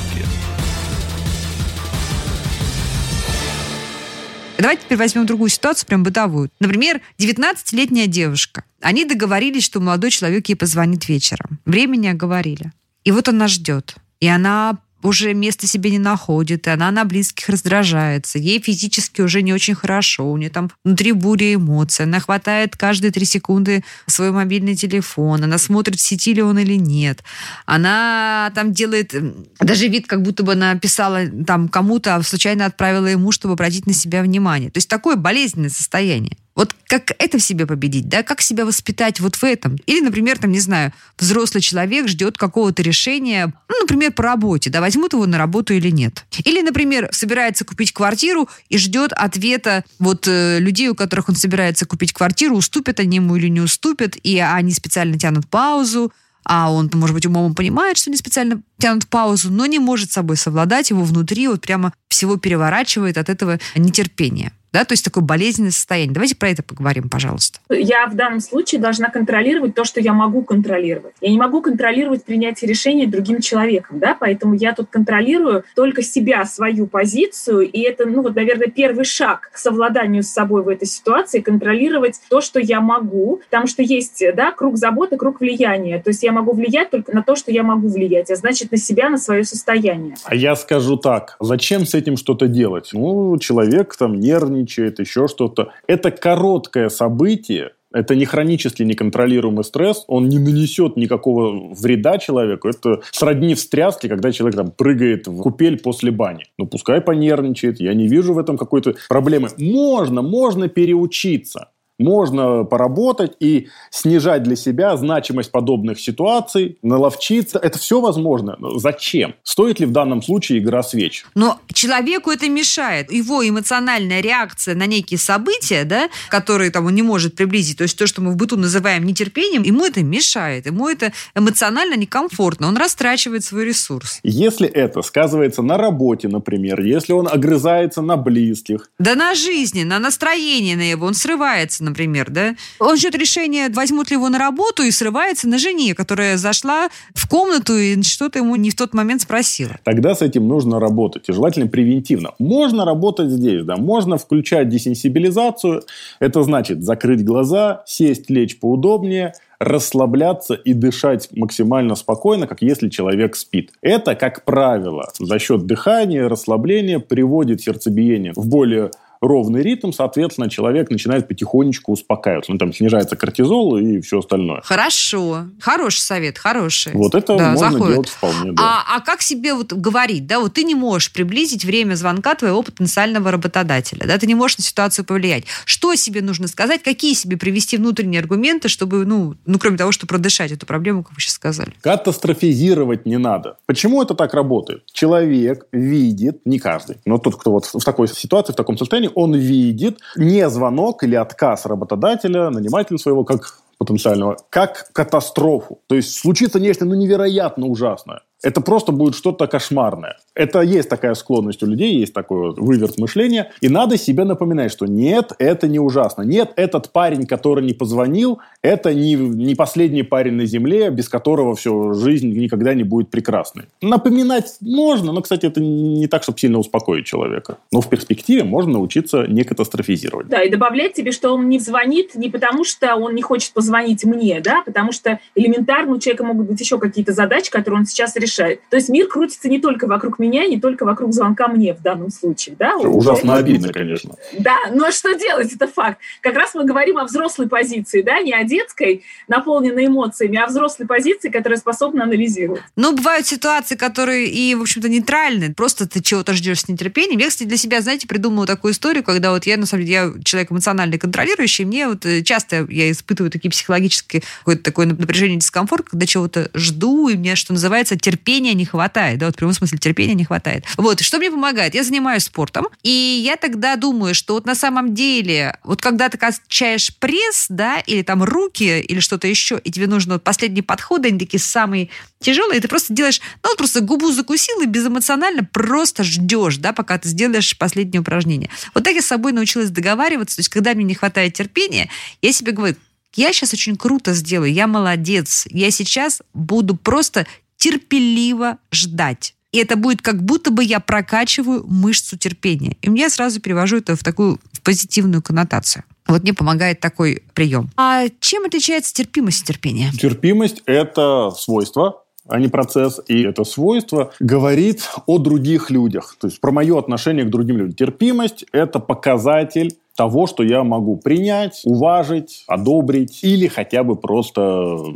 Давайте 4.59 4.83
теперь 4.83 4.99
возьмем 4.99 5.25
другую 5.25 5.49
ситуацию, 5.49 5.87
прям 5.87 6.03
бытовую. 6.03 6.51
Например, 6.61 7.01
19-летняя 7.19 8.07
девушка. 8.07 8.65
Они 8.83 9.07
договорились, 9.07 9.65
что 9.65 9.81
молодой 9.81 10.11
человек 10.11 10.51
ей 10.51 10.55
позвонит 10.55 11.09
вечером. 11.09 11.61
Времени 11.65 12.09
оговорили. 12.09 12.73
И 13.05 13.11
вот 13.11 13.29
она 13.29 13.49
ждет. 13.49 13.95
И 14.21 14.27
она 14.27 14.77
уже 15.03 15.35
места 15.35 15.67
себе 15.67 15.91
не 15.91 15.99
находит, 15.99 16.67
и 16.67 16.71
она 16.71 16.91
на 16.91 17.05
близких 17.05 17.49
раздражается, 17.49 18.39
ей 18.39 18.61
физически 18.61 19.21
уже 19.21 19.43
не 19.43 19.53
очень 19.53 19.75
хорошо, 19.75 20.31
у 20.31 20.37
нее 20.37 20.51
там 20.51 20.71
внутри 20.85 21.13
буря 21.13 21.55
эмоций, 21.55 22.05
она 22.05 22.21
хватает 22.21 22.77
каждые 22.77 23.11
три 23.11 23.25
секунды 23.25 23.85
свой 24.07 24.31
мобильный 24.31 24.77
телефон, 24.77 25.45
она 25.45 25.59
смотрит, 25.59 25.97
в 25.97 26.01
сети 26.01 26.35
ли 26.35 26.43
он 26.43 26.59
или 26.59 26.75
нет, 26.75 27.23
она 27.67 28.51
там 28.55 28.73
делает 28.73 29.15
даже 29.59 29.89
вид, 29.89 30.07
как 30.07 30.23
будто 30.23 30.43
бы 30.43 30.53
она 30.53 30.75
писала 30.77 31.27
там 31.47 31.69
кому-то, 31.69 32.17
а 32.17 32.23
случайно 32.23 32.67
отправила 32.67 33.07
ему, 33.07 33.33
чтобы 33.33 33.55
обратить 33.55 33.87
на 33.87 33.93
себя 33.93 34.23
внимание. 34.23 34.71
То 34.71 34.79
есть 34.79 34.89
такое 34.89 35.17
болезненное 35.17 35.71
состояние. 35.71 36.37
Вот 36.57 36.75
как 36.87 37.13
это 37.19 37.39
в 37.39 37.43
себе 37.43 37.67
победить, 37.67 38.09
да, 38.09 38.23
как 38.23 38.41
себя 38.41 38.67
воспитать 38.67 39.21
вот 39.21 39.37
в 39.37 39.45
этом? 39.45 39.77
Или, 39.87 40.01
например, 40.01 40.39
там, 40.39 40.51
не 40.51 40.61
знаю, 40.61 40.93
взрослый 41.19 41.63
человек 41.63 42.09
ждет 42.09 42.37
какого-то 42.37 42.83
решения, 42.83 43.55
ну, 43.69 43.81
например, 43.81 44.13
по 44.13 44.25
работе, 44.25 44.69
да, 44.69 44.81
возьмут 44.81 45.13
его 45.13 45.27
на 45.27 45.39
работу 45.39 45.73
или 45.75 45.91
нет. 45.91 46.27
Или, 46.45 46.61
например, 46.61 47.09
собирается 47.13 47.65
купить 47.65 47.93
квартиру 47.93 48.49
и 48.69 48.79
ждет 48.79 49.13
ответа 49.13 49.85
вот 49.99 50.27
э, 50.27 50.59
людей, 50.59 50.89
у 50.89 50.95
которых 50.95 51.29
он 51.29 51.37
собирается 51.37 51.87
купить 51.87 52.13
квартиру, 52.13 52.57
уступят 52.57 52.99
они 52.99 53.17
ему 53.17 53.37
или 53.37 53.49
не 53.49 53.61
уступят, 53.61 54.17
и 54.23 54.39
они 54.39 54.73
специально 54.73 55.19
тянут 55.19 55.49
паузу, 55.49 56.13
а 56.45 56.73
он, 56.73 56.91
может 56.95 57.15
быть, 57.15 57.27
умом 57.27 57.55
понимает, 57.55 57.97
что 57.97 58.11
не 58.11 58.17
специально 58.17 58.61
тянут 58.79 59.07
паузу, 59.07 59.51
но 59.53 59.67
не 59.67 59.79
может 59.79 60.11
собой 60.11 60.37
совладать, 60.37 60.91
его 60.91 61.05
внутри 61.05 61.47
вот 61.47 61.61
прямо 61.61 61.93
всего 62.09 62.37
переворачивает 62.37 63.19
от 63.19 63.29
этого 63.29 63.61
нетерпения 63.77 64.53
да, 64.73 64.85
то 64.85 64.93
есть 64.93 65.05
такое 65.05 65.25
болезненное 65.25 65.71
состояние. 65.71 66.15
Давайте 66.15 66.37
про 66.37 66.49
это 66.49 66.63
поговорим, 66.63 67.09
пожалуйста. 67.09 67.59
Я 67.69 68.07
в 68.07 68.15
данном 68.15 68.41
случае 68.41 68.81
должна 68.81 69.09
контролировать 69.09 69.75
то, 69.75 69.85
что 69.85 70.01
я 70.01 70.13
могу 70.13 70.43
контролировать. 70.43 71.15
Я 71.21 71.31
не 71.31 71.39
могу 71.39 71.61
контролировать 71.61 72.25
принятие 72.25 72.69
решения 72.69 73.07
другим 73.07 73.41
человеком, 73.41 73.99
да, 73.99 74.17
поэтому 74.19 74.55
я 74.55 74.75
тут 74.75 74.89
контролирую 74.91 75.65
только 75.75 76.03
себя, 76.03 76.45
свою 76.45 76.87
позицию, 76.87 77.63
и 77.63 77.81
это, 77.81 78.07
ну 78.07 78.23
вот, 78.23 78.37
наверное, 78.37 78.69
первый 78.69 79.05
шаг 79.05 79.51
к 79.53 79.59
совладанию 79.59 80.23
с 80.23 80.29
собой 80.29 80.63
в 80.63 80.69
этой 80.69 80.87
ситуации, 80.87 81.41
контролировать 81.41 82.21
то, 82.29 82.41
что 82.41 82.61
я 82.61 82.81
могу, 82.81 83.41
потому 83.51 83.67
что 83.67 83.83
есть, 83.83 84.23
да, 84.35 84.53
круг 84.53 84.77
заботы, 84.77 85.17
круг 85.17 85.41
влияния, 85.41 86.01
то 86.01 86.11
есть 86.11 86.23
я 86.23 86.33
могу 86.33 86.53
влиять 86.53 86.91
только 86.91 87.15
на 87.15 87.23
то, 87.23 87.37
что 87.37 87.51
я 87.51 87.63
могу 87.63 87.89
влиять, 87.89 88.31
а 88.31 88.37
значит, 88.37 88.71
на 88.71 88.79
себя, 88.79 89.09
на 89.09 89.19
свое 89.19 89.45
состояние. 89.45 90.15
А 90.25 90.35
я 90.35 90.55
скажу 90.57 90.97
так, 90.97 91.37
зачем 91.41 91.87
с 91.87 91.95
этим 91.95 92.17
что-то 92.17 92.47
делать? 92.47 92.91
Ну, 92.93 93.37
человек 93.39 93.97
там 93.97 94.19
нервный, 94.19 94.60
нервничает, 94.61 94.99
еще 94.99 95.29
что-то. 95.29 95.73
Это 95.87 96.11
короткое 96.11 96.89
событие, 96.89 97.71
это 97.93 98.15
не 98.15 98.25
хронический 98.25 98.85
неконтролируемый 98.85 99.65
стресс, 99.65 100.05
он 100.07 100.29
не 100.29 100.39
нанесет 100.39 100.97
никакого 100.97 101.75
вреда 101.75 102.19
человеку. 102.19 102.69
Это 102.69 103.01
сродни 103.11 103.55
встряске, 103.55 104.09
когда 104.09 104.31
человек 104.31 104.57
там 104.57 104.71
прыгает 104.71 105.27
в 105.27 105.43
купель 105.43 105.81
после 105.81 106.11
бани. 106.11 106.45
Ну, 106.59 106.67
пускай 106.67 107.01
понервничает, 107.01 107.81
я 107.81 107.95
не 107.95 108.07
вижу 108.07 108.33
в 108.33 108.39
этом 108.39 108.57
какой-то 108.57 108.95
проблемы. 109.09 109.49
Можно, 109.59 110.23
можно 110.23 110.69
переучиться 110.69 111.71
можно 112.01 112.65
поработать 112.65 113.33
и 113.41 113.69
снижать 113.91 114.43
для 114.43 114.57
себя 114.57 114.97
значимость 114.97 115.51
подобных 115.51 116.01
ситуаций, 116.01 116.79
наловчиться. 116.83 117.59
Это 117.59 117.79
все 117.79 118.01
возможно. 118.01 118.57
Но 118.59 118.79
зачем? 118.79 119.35
Стоит 119.43 119.81
ли 119.81 119.87
в 119.87 119.93
данном 119.93 120.23
случае 120.23 120.59
игра 120.59 120.83
свеч? 120.83 121.25
Но 121.35 121.61
человеку 121.73 122.31
это 122.31 122.49
мешает. 122.49 123.13
Его 123.13 123.47
эмоциональная 123.47 124.21
реакция 124.21 124.75
на 124.75 124.87
некие 124.87 125.19
события, 125.19 125.85
да, 125.85 126.09
которые 126.29 126.71
там, 126.71 126.87
он 126.87 126.95
не 126.95 127.03
может 127.03 127.37
приблизить, 127.37 127.79
то 127.79 127.85
есть 127.85 127.99
то, 127.99 128.07
что 128.07 128.23
мы 128.23 128.33
в 128.33 128.37
быту 128.37 128.57
называем 128.57 129.05
нетерпением, 129.05 129.63
ему 129.63 129.85
это 129.85 130.03
мешает. 130.03 130.67
Ему 130.67 130.89
это 130.89 131.13
эмоционально 131.35 131.95
некомфортно. 131.95 132.69
Он 132.69 132.77
растрачивает 132.77 133.45
свой 133.45 133.65
ресурс. 133.65 134.21
Если 134.23 134.69
это 134.69 135.03
сказывается 135.03 135.63
на 135.63 135.77
работе, 135.77 136.29
например, 136.29 136.81
если 136.81 137.13
он 137.13 137.29
огрызается 137.29 138.03
на 138.03 138.17
близких. 138.17 138.91
Да 138.99 139.15
на 139.15 139.35
жизни, 139.35 139.83
на 139.83 139.99
настроении 139.99 140.75
на 140.75 140.91
его, 140.91 141.07
он 141.07 141.15
срывается, 141.15 141.85
например, 141.91 142.31
да? 142.31 142.55
Он 142.79 142.97
ждет 142.97 143.15
решения, 143.15 143.69
возьмут 143.69 144.11
ли 144.11 144.17
его 144.17 144.29
на 144.29 144.39
работу 144.39 144.83
и 144.83 144.91
срывается 144.91 145.49
на 145.49 145.59
жене, 145.59 145.95
которая 145.95 146.37
зашла 146.37 146.89
в 147.15 147.29
комнату 147.29 147.77
и 147.77 148.03
что-то 148.03 148.39
ему 148.39 148.57
не 148.57 148.71
в 148.71 148.77
тот 148.77 148.95
момент 148.95 149.23
спросила. 149.23 149.77
Тогда 149.85 150.15
с 150.15 150.23
этим 150.23 150.49
нужно 150.49 150.81
работать, 150.81 151.29
и 151.29 151.33
желательно 151.33 151.67
превентивно. 151.67 152.33
Можно 152.39 152.85
работать 152.85 153.31
здесь, 153.31 153.65
да, 153.65 153.77
можно 153.77 154.19
включать 154.19 154.69
десенсибилизацию, 154.69 155.83
это 156.19 156.43
значит 156.43 156.83
закрыть 156.83 157.25
глаза, 157.25 157.83
сесть, 157.87 158.31
лечь 158.31 158.59
поудобнее, 158.59 159.35
расслабляться 159.61 160.55
и 160.55 160.73
дышать 160.73 161.29
максимально 161.33 161.95
спокойно, 161.95 162.47
как 162.47 162.63
если 162.63 162.89
человек 162.89 163.37
спит. 163.37 163.73
Это, 163.83 164.15
как 164.15 164.45
правило, 164.45 165.11
за 165.19 165.39
счет 165.39 165.67
дыхания, 165.67 166.29
расслабления 166.29 166.99
приводит 166.99 167.61
сердцебиение 167.61 168.33
в 168.35 168.49
более 168.49 168.91
ровный 169.21 169.63
ритм, 169.63 169.93
соответственно, 169.93 170.49
человек 170.49 170.91
начинает 170.91 171.29
потихонечку 171.29 171.93
успокаиваться. 171.93 172.53
Ну, 172.53 172.59
там 172.59 172.73
снижается 172.73 173.17
кортизол 173.17 173.77
и 173.77 174.01
все 174.01 174.21
остальное. 174.21 174.63
Хорошо. 174.65 175.47
Хороший 175.61 176.01
совет, 176.01 176.39
хороший. 176.39 176.93
Вот 176.93 177.15
это 177.15 177.37
да, 177.37 177.51
можно 177.51 177.71
заходит. 177.71 177.93
делать 177.95 178.09
вполне. 178.09 178.53
Да. 178.53 178.63
А, 178.63 178.97
а 178.97 179.01
как 179.01 179.23
себе 179.23 179.55
вот 179.55 179.73
говорить, 179.73 180.27
да, 180.27 180.41
вот 180.41 180.55
ты 180.55 180.65
не 180.65 180.75
можешь 180.75 181.13
приблизить 181.13 181.65
время 181.65 181.95
звонка 181.95 182.35
твоего 182.35 182.63
потенциального 182.63 183.31
работодателя, 183.31 184.07
да, 184.07 184.19
ты 184.19 184.27
не 184.27 184.35
можешь 184.35 184.59
на 184.59 184.65
ситуацию 184.65 185.05
повлиять. 185.05 185.45
Что 185.65 185.95
себе 185.95 186.23
нужно 186.23 186.49
сказать, 186.49 186.83
какие 186.83 187.15
себе 187.15 187.37
привести 187.37 187.77
внутренние 187.77 188.21
аргументы, 188.21 188.69
чтобы, 188.69 189.05
ну, 189.05 189.35
ну 189.45 189.59
кроме 189.59 189.77
того, 189.77 189.93
что 189.93 190.07
продышать 190.07 190.53
эту 190.53 190.67
проблему, 190.67 191.03
как 191.05 191.15
вы 191.15 191.21
сейчас 191.21 191.35
сказали? 191.35 191.73
Катастрофизировать 191.83 193.07
не 193.07 193.19
надо. 193.19 193.59
Почему 193.67 194.03
это 194.03 194.15
так 194.15 194.35
работает? 194.35 194.85
Человек 194.93 195.67
видит, 195.73 196.41
не 196.45 196.59
каждый, 196.59 196.97
но 197.05 197.19
тот, 197.19 197.37
кто 197.37 197.53
вот 197.53 197.67
в 197.67 197.85
такой 197.85 198.09
ситуации, 198.09 198.53
в 198.53 198.57
таком 198.57 198.79
состоянии, 198.79 199.10
он 199.15 199.35
видит 199.35 199.99
не 200.17 200.49
звонок 200.49 201.03
или 201.05 201.15
отказ 201.15 201.67
работодателя, 201.67 202.51
нанимателя 202.51 202.99
своего, 202.99 203.25
как 203.25 203.61
потенциального, 203.79 204.37
как 204.51 204.91
катастрофу. 204.93 205.81
То 205.87 205.95
есть 205.95 206.19
случится 206.19 206.61
нечто 206.61 206.85
ну, 206.85 206.95
невероятно 206.95 207.67
ужасное 207.67 208.23
это 208.43 208.61
просто 208.61 208.93
будет 208.93 209.15
что-то 209.15 209.47
кошмарное. 209.47 210.17
Это 210.35 210.61
есть 210.61 210.89
такая 210.89 211.15
склонность 211.15 211.63
у 211.63 211.67
людей, 211.67 211.97
есть 211.97 212.15
такой 212.15 212.55
выверт 212.55 212.99
мышления. 212.99 213.53
И 213.61 213.69
надо 213.69 213.99
себе 213.99 214.25
напоминать, 214.25 214.73
что 214.73 214.87
нет, 214.87 215.33
это 215.39 215.69
не 215.69 215.79
ужасно. 215.79 216.23
Нет, 216.23 216.53
этот 216.57 216.91
парень, 216.91 217.27
который 217.27 217.65
не 217.65 217.75
позвонил, 217.75 218.39
это 218.63 218.95
не, 218.95 219.15
не 219.15 219.55
последний 219.55 220.03
парень 220.03 220.35
на 220.35 220.47
земле, 220.47 220.91
без 220.91 221.09
которого 221.09 221.55
все, 221.55 221.93
жизнь 221.93 222.33
никогда 222.33 222.73
не 222.73 222.85
будет 222.85 223.11
прекрасной. 223.11 223.67
Напоминать 223.83 224.57
можно, 224.61 225.13
но, 225.13 225.21
кстати, 225.21 225.47
это 225.47 225.61
не 225.61 226.07
так, 226.07 226.23
чтобы 226.23 226.39
сильно 226.39 226.59
успокоить 226.59 227.05
человека. 227.05 227.59
Но 227.73 227.81
в 227.81 227.91
перспективе 227.91 228.45
можно 228.45 228.73
научиться 228.73 229.27
не 229.27 229.45
катастрофизировать. 229.45 230.29
Да, 230.29 230.43
и 230.43 230.51
добавлять 230.51 230.95
тебе, 230.95 231.13
что 231.13 231.35
он 231.35 231.49
не 231.49 231.59
звонит 231.59 232.15
не 232.15 232.31
потому, 232.31 232.65
что 232.65 232.97
он 232.97 233.15
не 233.15 233.23
хочет 233.23 233.53
позвонить 233.53 234.05
мне, 234.05 234.41
да, 234.41 234.63
потому 234.65 234.93
что 234.93 235.19
элементарно 235.35 235.93
у 235.93 235.99
человека 235.99 236.25
могут 236.25 236.47
быть 236.47 236.61
еще 236.61 236.79
какие-то 236.79 237.13
задачи, 237.13 237.51
которые 237.51 237.81
он 237.81 237.87
сейчас 237.87 238.17
решает 238.17 238.30
решает. 238.31 238.61
То 238.71 238.77
есть 238.77 238.89
мир 238.89 239.07
крутится 239.09 239.49
не 239.49 239.61
только 239.61 239.87
вокруг 239.87 240.19
меня, 240.19 240.47
не 240.47 240.61
только 240.61 240.85
вокруг 240.85 241.13
звонка 241.13 241.49
мне 241.49 241.75
в 241.75 241.83
данном 241.83 242.11
случае. 242.11 242.57
Да? 242.59 242.77
Ужасно 242.77 243.37
обидно, 243.37 243.73
конечно. 243.73 244.15
Да, 244.39 244.57
но 244.73 244.91
что 244.91 245.15
делать, 245.15 245.53
это 245.53 245.67
факт. 245.67 245.99
Как 246.21 246.35
раз 246.35 246.55
мы 246.55 246.65
говорим 246.65 246.99
о 246.99 247.05
взрослой 247.05 247.49
позиции, 247.49 248.03
да, 248.03 248.21
не 248.21 248.33
о 248.33 248.45
детской, 248.45 249.05
наполненной 249.29 249.87
эмоциями, 249.87 250.39
а 250.39 250.45
о 250.45 250.47
взрослой 250.47 250.87
позиции, 250.87 251.29
которая 251.29 251.59
способна 251.59 252.05
анализировать. 252.05 252.63
Но 252.77 252.93
бывают 252.93 253.27
ситуации, 253.27 253.75
которые 253.75 254.29
и, 254.29 254.55
в 254.55 254.63
общем-то, 254.63 254.89
нейтральны. 254.89 255.53
Просто 255.55 255.89
ты 255.89 256.01
чего-то 256.01 256.35
ждешь 256.35 256.61
с 256.61 256.69
нетерпением. 256.69 257.19
Я, 257.19 257.29
кстати, 257.29 257.49
для 257.49 257.57
себя, 257.57 257.81
знаете, 257.81 258.07
придумала 258.07 258.47
такую 258.47 258.73
историю, 258.73 259.03
когда 259.03 259.33
вот 259.33 259.47
я, 259.47 259.57
на 259.57 259.67
самом 259.67 259.85
деле, 259.85 259.95
я 259.95 260.13
человек 260.25 260.53
эмоционально 260.53 260.99
контролирующий, 260.99 261.65
мне 261.65 261.89
вот 261.89 262.07
э, 262.07 262.23
часто 262.23 262.67
я 262.69 262.91
испытываю 262.91 263.31
такие 263.31 263.51
психологические, 263.51 264.23
какое-то 264.41 264.63
такое 264.63 264.87
напряжение, 264.87 265.39
дискомфорт, 265.39 265.89
когда 265.89 266.07
чего-то 266.07 266.51
жду, 266.55 267.09
и 267.09 267.17
мне, 267.17 267.35
что 267.35 267.53
называется, 267.53 267.97
терпение 267.97 268.20
терпения 268.21 268.53
не 268.55 268.67
хватает, 268.67 269.19
да, 269.19 269.27
вот 269.27 269.35
в 269.35 269.39
прямом 269.39 269.55
смысле 269.55 269.79
терпения 269.79 270.15
не 270.15 270.25
хватает. 270.25 270.65
Вот, 270.77 271.01
что 271.01 271.19
мне 271.19 271.31
помогает? 271.31 271.75
Я 271.75 271.83
занимаюсь 271.83 272.25
спортом, 272.25 272.69
и 272.83 272.91
я 272.91 273.37
тогда 273.37 273.77
думаю, 273.77 274.15
что 274.15 274.35
вот 274.35 274.45
на 274.45 274.55
самом 274.55 274.95
деле, 274.95 275.57
вот 275.65 275.81
когда 275.81 276.09
ты 276.11 276.19
качаешь 276.19 276.95
пресс, 276.99 277.47
да, 277.49 277.79
или 277.81 278.03
там 278.03 278.23
руки, 278.23 278.81
или 278.81 279.01
что-то 279.01 279.27
еще, 279.27 279.59
и 279.65 279.71
тебе 279.71 279.87
нужно 279.87 280.15
вот 280.15 280.23
последние 280.23 280.63
подходы, 280.63 281.09
они 281.09 281.19
такие 281.19 281.41
самые 281.41 281.89
тяжелые, 282.21 282.59
и 282.59 282.61
ты 282.61 282.69
просто 282.69 282.93
делаешь, 282.93 283.21
ну, 283.43 283.49
вот 283.49 283.57
просто 283.57 283.81
губу 283.81 284.13
закусил 284.13 284.61
и 284.61 284.67
безэмоционально 284.67 285.45
просто 285.45 286.05
ждешь, 286.05 286.59
да, 286.59 286.75
пока 286.75 286.99
ты 286.99 287.09
сделаешь 287.09 287.57
последнее 287.57 288.03
упражнение. 288.03 288.51
Вот 288.75 288.85
так 288.85 288.95
я 288.95 289.01
с 289.01 289.07
собой 289.07 289.33
научилась 289.33 289.71
договариваться, 289.71 290.37
то 290.37 290.41
есть 290.41 290.51
когда 290.51 290.75
мне 290.75 290.85
не 290.85 290.95
хватает 290.95 291.33
терпения, 291.33 291.89
я 292.21 292.33
себе 292.33 292.53
говорю, 292.53 292.77
я 293.15 293.33
сейчас 293.33 293.53
очень 293.53 293.77
круто 293.77 294.15
сделаю, 294.15 294.53
я 294.53 294.67
молодец, 294.67 295.47
я 295.51 295.71
сейчас 295.71 296.23
буду 296.33 296.77
просто 296.77 297.27
терпеливо 297.61 298.59
ждать. 298.73 299.35
И 299.53 299.59
это 299.59 299.77
будет 299.77 300.01
как 300.03 300.23
будто 300.23 300.51
бы 300.51 300.65
я 300.65 300.81
прокачиваю 300.81 301.65
мышцу 301.67 302.17
терпения. 302.17 302.77
И 302.83 302.91
я 302.91 303.11
сразу 303.11 303.41
перевожу 303.41 303.77
это 303.77 303.97
в 303.97 304.03
такую 304.03 304.41
в 304.53 304.63
позитивную 304.63 305.23
коннотацию. 305.23 305.85
Вот 306.07 306.23
мне 306.23 306.33
помогает 306.33 306.81
такой 306.81 307.23
прием. 307.35 307.71
А 307.77 308.07
чем 308.21 308.45
отличается 308.45 308.95
терпимость 308.95 309.43
и 309.43 309.47
терпение? 309.47 309.93
Терпимость– 309.93 310.63
это 310.67 311.31
свойство, 311.37 312.05
а 312.27 312.39
не 312.39 312.49
процесс. 312.49 313.01
И 313.09 313.23
это 313.23 313.45
свойство 313.45 314.13
говорит 314.21 314.89
о 315.07 315.19
других 315.19 315.71
людях. 315.71 316.17
То 316.21 316.29
есть 316.29 316.41
про 316.41 316.53
мое 316.53 316.79
отношение 316.79 317.25
к 317.25 317.31
другим 317.31 317.59
людям. 317.59 317.75
Терпимость– 317.75 318.45
это 318.53 318.79
показатель 318.79 319.77
того, 320.01 320.27
что 320.27 320.43
я 320.43 320.65
могу 320.65 320.97
принять, 320.97 321.61
уважить, 321.65 322.45
одобрить 322.47 323.19
или 323.21 323.49
хотя 323.49 323.83
бы 323.83 323.97
просто 323.97 324.41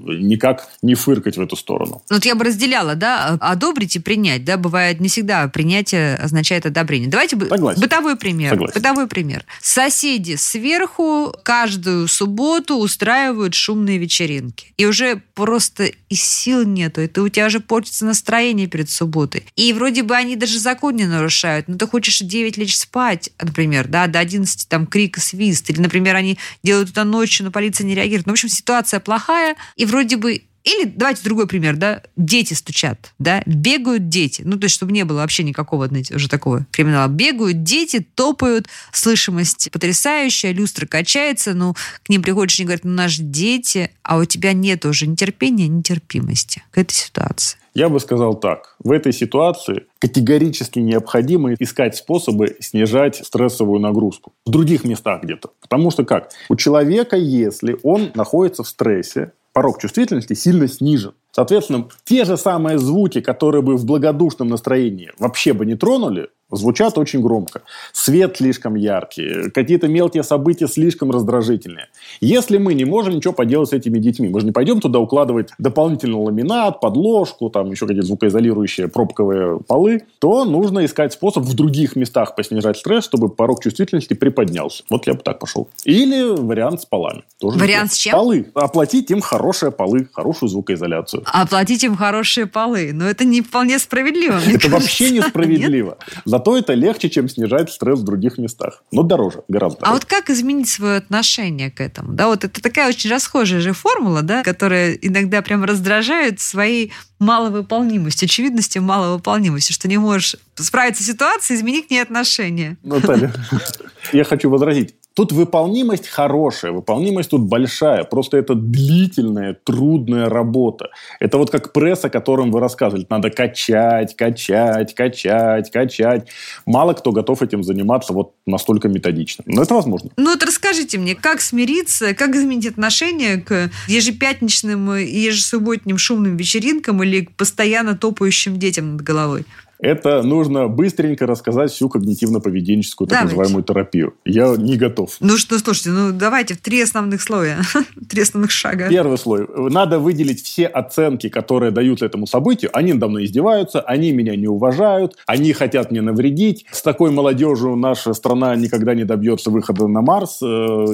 никак 0.06 0.70
не 0.80 0.94
фыркать 0.94 1.36
в 1.36 1.42
эту 1.42 1.56
сторону. 1.56 2.00
Ну, 2.08 2.16
вот 2.16 2.24
я 2.24 2.34
бы 2.34 2.44
разделяла, 2.46 2.94
да, 2.94 3.36
одобрить 3.38 3.96
и 3.96 3.98
принять, 3.98 4.46
да, 4.46 4.56
бывает 4.56 5.00
не 5.00 5.08
всегда 5.08 5.46
принятие 5.48 6.16
означает 6.16 6.64
одобрение. 6.64 7.10
Давайте 7.10 7.38
Согласен. 7.38 7.82
бытовой 7.82 8.16
пример. 8.16 8.48
Согласен. 8.48 8.72
Бытовой 8.74 9.06
пример. 9.06 9.44
Соседи 9.60 10.36
сверху 10.36 11.34
каждую 11.42 12.08
субботу 12.08 12.76
устраивают 12.76 13.52
шумные 13.52 13.98
вечеринки. 13.98 14.72
И 14.78 14.86
уже 14.86 15.20
просто 15.34 15.84
и 15.84 16.14
сил 16.14 16.64
нету, 16.64 17.02
и 17.02 17.08
ты, 17.08 17.20
у 17.20 17.28
тебя 17.28 17.46
уже 17.46 17.60
портится 17.60 18.06
настроение 18.06 18.68
перед 18.68 18.88
субботой. 18.88 19.44
И 19.54 19.74
вроде 19.74 20.02
бы 20.02 20.16
они 20.16 20.36
даже 20.36 20.58
закон 20.58 20.96
не 20.96 21.04
нарушают, 21.04 21.68
но 21.68 21.76
ты 21.76 21.86
хочешь 21.86 22.20
9 22.20 22.56
лечь 22.56 22.78
спать, 22.78 23.28
например, 23.38 23.86
да, 23.86 24.06
до 24.06 24.20
11 24.20 24.66
там 24.66 24.86
крик 24.94 25.18
и 25.18 25.20
свист. 25.20 25.68
Или, 25.70 25.80
например, 25.80 26.14
они 26.14 26.38
делают 26.62 26.90
это 26.90 27.02
ночью, 27.02 27.44
но 27.44 27.50
полиция 27.50 27.84
не 27.84 27.96
реагирует. 27.96 28.26
Ну, 28.26 28.32
в 28.32 28.34
общем, 28.34 28.48
ситуация 28.48 29.00
плохая, 29.00 29.56
и 29.74 29.86
вроде 29.86 30.16
бы 30.16 30.44
или 30.62 30.84
давайте 30.84 31.24
другой 31.24 31.48
пример, 31.48 31.74
да, 31.74 32.00
дети 32.16 32.54
стучат, 32.54 33.12
да, 33.18 33.42
бегают 33.44 34.08
дети, 34.08 34.42
ну, 34.46 34.56
то 34.56 34.64
есть, 34.64 34.76
чтобы 34.76 34.92
не 34.92 35.04
было 35.04 35.18
вообще 35.18 35.42
никакого, 35.42 35.88
знаете, 35.88 36.14
уже 36.14 36.28
такого 36.28 36.64
криминала. 36.70 37.08
Бегают 37.08 37.64
дети, 37.64 38.06
топают, 38.14 38.68
слышимость 38.92 39.68
потрясающая, 39.72 40.52
люстра 40.52 40.86
качается, 40.86 41.54
ну, 41.54 41.74
к 41.74 42.08
ним 42.08 42.22
приходишь 42.22 42.60
и 42.60 42.64
говорят, 42.64 42.84
ну, 42.84 42.92
наши 42.92 43.20
дети, 43.20 43.90
а 44.04 44.16
у 44.16 44.24
тебя 44.24 44.52
нет 44.52 44.86
уже 44.86 45.08
ни 45.08 45.16
терпения, 45.16 45.66
ни 45.66 45.82
терпимости 45.82 46.62
к 46.70 46.78
этой 46.78 46.94
ситуации. 46.94 47.58
Я 47.74 47.88
бы 47.88 47.98
сказал 47.98 48.34
так. 48.34 48.76
В 48.78 48.92
этой 48.92 49.12
ситуации 49.12 49.86
категорически 49.98 50.78
необходимо 50.78 51.54
искать 51.54 51.96
способы 51.96 52.56
снижать 52.60 53.16
стрессовую 53.16 53.80
нагрузку. 53.80 54.32
В 54.46 54.50
других 54.50 54.84
местах 54.84 55.24
где-то. 55.24 55.50
Потому 55.60 55.90
что 55.90 56.04
как? 56.04 56.30
У 56.48 56.54
человека, 56.54 57.16
если 57.16 57.76
он 57.82 58.12
находится 58.14 58.62
в 58.62 58.68
стрессе, 58.68 59.32
порог 59.52 59.80
чувствительности 59.80 60.34
сильно 60.34 60.68
снижен. 60.68 61.14
Соответственно, 61.32 61.88
те 62.04 62.24
же 62.24 62.36
самые 62.36 62.78
звуки, 62.78 63.20
которые 63.20 63.62
бы 63.62 63.76
в 63.76 63.84
благодушном 63.84 64.48
настроении 64.48 65.10
вообще 65.18 65.52
бы 65.52 65.66
не 65.66 65.74
тронули, 65.74 66.28
звучат 66.56 66.98
очень 66.98 67.20
громко. 67.20 67.62
Свет 67.92 68.36
слишком 68.36 68.74
яркий, 68.74 69.50
какие-то 69.50 69.88
мелкие 69.88 70.22
события 70.22 70.66
слишком 70.68 71.10
раздражительные. 71.10 71.86
Если 72.20 72.58
мы 72.58 72.74
не 72.74 72.84
можем 72.84 73.14
ничего 73.14 73.32
поделать 73.34 73.70
с 73.70 73.72
этими 73.72 73.98
детьми, 73.98 74.28
мы 74.28 74.40
же 74.40 74.46
не 74.46 74.52
пойдем 74.52 74.80
туда 74.80 74.98
укладывать 74.98 75.50
дополнительный 75.58 76.16
ламинат, 76.18 76.80
подложку, 76.80 77.50
там 77.50 77.70
еще 77.70 77.86
какие-то 77.86 78.06
звукоизолирующие 78.06 78.88
пробковые 78.88 79.58
полы, 79.60 80.02
то 80.18 80.44
нужно 80.44 80.84
искать 80.84 81.12
способ 81.12 81.44
в 81.44 81.54
других 81.54 81.96
местах 81.96 82.34
поснижать 82.34 82.78
стресс, 82.78 83.04
чтобы 83.04 83.28
порог 83.28 83.62
чувствительности 83.62 84.14
приподнялся. 84.14 84.82
Вот 84.90 85.06
я 85.06 85.14
бы 85.14 85.20
так 85.20 85.38
пошел. 85.38 85.68
Или 85.84 86.22
вариант 86.22 86.82
с 86.82 86.86
полами. 86.86 87.22
Тоже 87.40 87.58
вариант 87.58 87.84
неплохо. 87.84 87.94
с 87.94 87.98
чем? 87.98 88.12
Полы. 88.12 88.46
Оплатить 88.54 89.10
им 89.10 89.20
хорошие 89.20 89.72
полы, 89.72 90.08
хорошую 90.12 90.48
звукоизоляцию. 90.48 91.22
Оплатить 91.26 91.84
им 91.84 91.96
хорошие 91.96 92.46
полы. 92.46 92.90
Но 92.92 93.08
это 93.08 93.24
не 93.24 93.42
вполне 93.42 93.78
справедливо, 93.78 94.34
Это 94.38 94.44
кажется. 94.52 94.68
вообще 94.70 95.10
несправедливо. 95.10 95.98
Зато 96.44 96.58
это 96.58 96.74
легче, 96.74 97.08
чем 97.08 97.26
снижать 97.28 97.70
стресс 97.72 98.00
в 98.00 98.04
других 98.04 98.36
местах. 98.36 98.82
Но 98.92 99.02
дороже, 99.02 99.44
гораздо 99.48 99.78
А 99.78 99.80
дороже. 99.80 99.94
вот 99.94 100.04
как 100.04 100.28
изменить 100.28 100.68
свое 100.68 100.98
отношение 100.98 101.70
к 101.70 101.80
этому? 101.80 102.12
Да, 102.12 102.28
вот 102.28 102.44
это 102.44 102.60
такая 102.60 102.90
очень 102.90 103.10
расхожая 103.10 103.60
же 103.60 103.72
формула, 103.72 104.20
да, 104.20 104.42
которая 104.42 104.92
иногда 104.92 105.40
прям 105.40 105.64
раздражает 105.64 106.40
своей 106.40 106.92
маловыполнимостью, 107.18 108.26
очевидностью 108.26 108.82
маловыполнимости, 108.82 109.72
что 109.72 109.88
не 109.88 109.96
можешь 109.96 110.36
справиться 110.56 111.02
с 111.02 111.06
ситуацией, 111.06 111.58
изменить 111.58 111.88
к 111.88 111.90
ней 111.90 112.00
отношение. 112.02 112.76
Наталья, 112.82 113.32
я 114.12 114.24
хочу 114.24 114.50
возразить. 114.50 114.94
Тут 115.14 115.30
выполнимость 115.30 116.08
хорошая, 116.08 116.72
выполнимость 116.72 117.30
тут 117.30 117.42
большая. 117.42 118.02
Просто 118.02 118.36
это 118.36 118.56
длительная, 118.56 119.54
трудная 119.54 120.28
работа. 120.28 120.90
Это 121.20 121.38
вот 121.38 121.50
как 121.50 121.72
пресс, 121.72 122.04
о 122.04 122.10
котором 122.10 122.50
вы 122.50 122.58
рассказывали. 122.58 123.06
Надо 123.08 123.30
качать, 123.30 124.16
качать, 124.16 124.92
качать, 124.94 125.70
качать. 125.70 126.28
Мало 126.66 126.94
кто 126.94 127.12
готов 127.12 127.42
этим 127.42 127.62
заниматься 127.62 128.12
вот 128.12 128.34
настолько 128.44 128.88
методично. 128.88 129.44
Но 129.46 129.62
это 129.62 129.74
возможно. 129.74 130.10
Ну 130.16 130.32
вот 130.32 130.42
расскажите 130.42 130.98
мне, 130.98 131.14
как 131.14 131.40
смириться, 131.40 132.12
как 132.14 132.34
изменить 132.34 132.66
отношение 132.66 133.40
к 133.40 133.70
ежепятничным 133.86 134.94
и 134.94 135.04
ежесубботним 135.04 135.96
шумным 135.96 136.36
вечеринкам 136.36 137.04
или 137.04 137.26
к 137.26 137.36
постоянно 137.36 137.96
топающим 137.96 138.58
детям 138.58 138.94
над 138.94 139.02
головой? 139.02 139.44
Это 139.84 140.22
нужно 140.22 140.66
быстренько 140.68 141.26
рассказать 141.26 141.70
всю 141.70 141.88
когнитивно-поведенческую 141.88 143.06
так 143.06 143.10
Давайте. 143.10 143.36
называемую 143.36 143.64
терапию. 143.64 144.14
Я 144.24 144.56
не 144.56 144.78
готов. 144.78 145.16
Ну 145.20 145.36
что, 145.36 145.58
слушайте, 145.58 145.90
ну 145.90 146.10
давайте 146.10 146.54
в 146.54 146.62
три 146.62 146.80
основных 146.80 147.20
слоя, 147.20 147.60
три 148.08 148.22
основных 148.22 148.50
шага. 148.50 148.88
Первый 148.88 149.18
слой. 149.18 149.46
Надо 149.54 149.98
выделить 149.98 150.42
все 150.42 150.68
оценки, 150.68 151.28
которые 151.28 151.70
дают 151.70 152.00
этому 152.00 152.26
событию. 152.26 152.70
Они 152.72 152.94
надо 152.94 153.08
мной 153.08 153.26
издеваются, 153.26 153.82
они 153.82 154.12
меня 154.12 154.36
не 154.36 154.48
уважают, 154.48 155.18
они 155.26 155.52
хотят 155.52 155.90
мне 155.90 156.00
навредить. 156.00 156.64
С 156.72 156.80
такой 156.80 157.10
молодежью 157.10 157.76
наша 157.76 158.14
страна 158.14 158.56
никогда 158.56 158.94
не 158.94 159.04
добьется 159.04 159.50
выхода 159.50 159.86
на 159.86 160.00
Марс 160.00 160.38
э, 160.42 160.46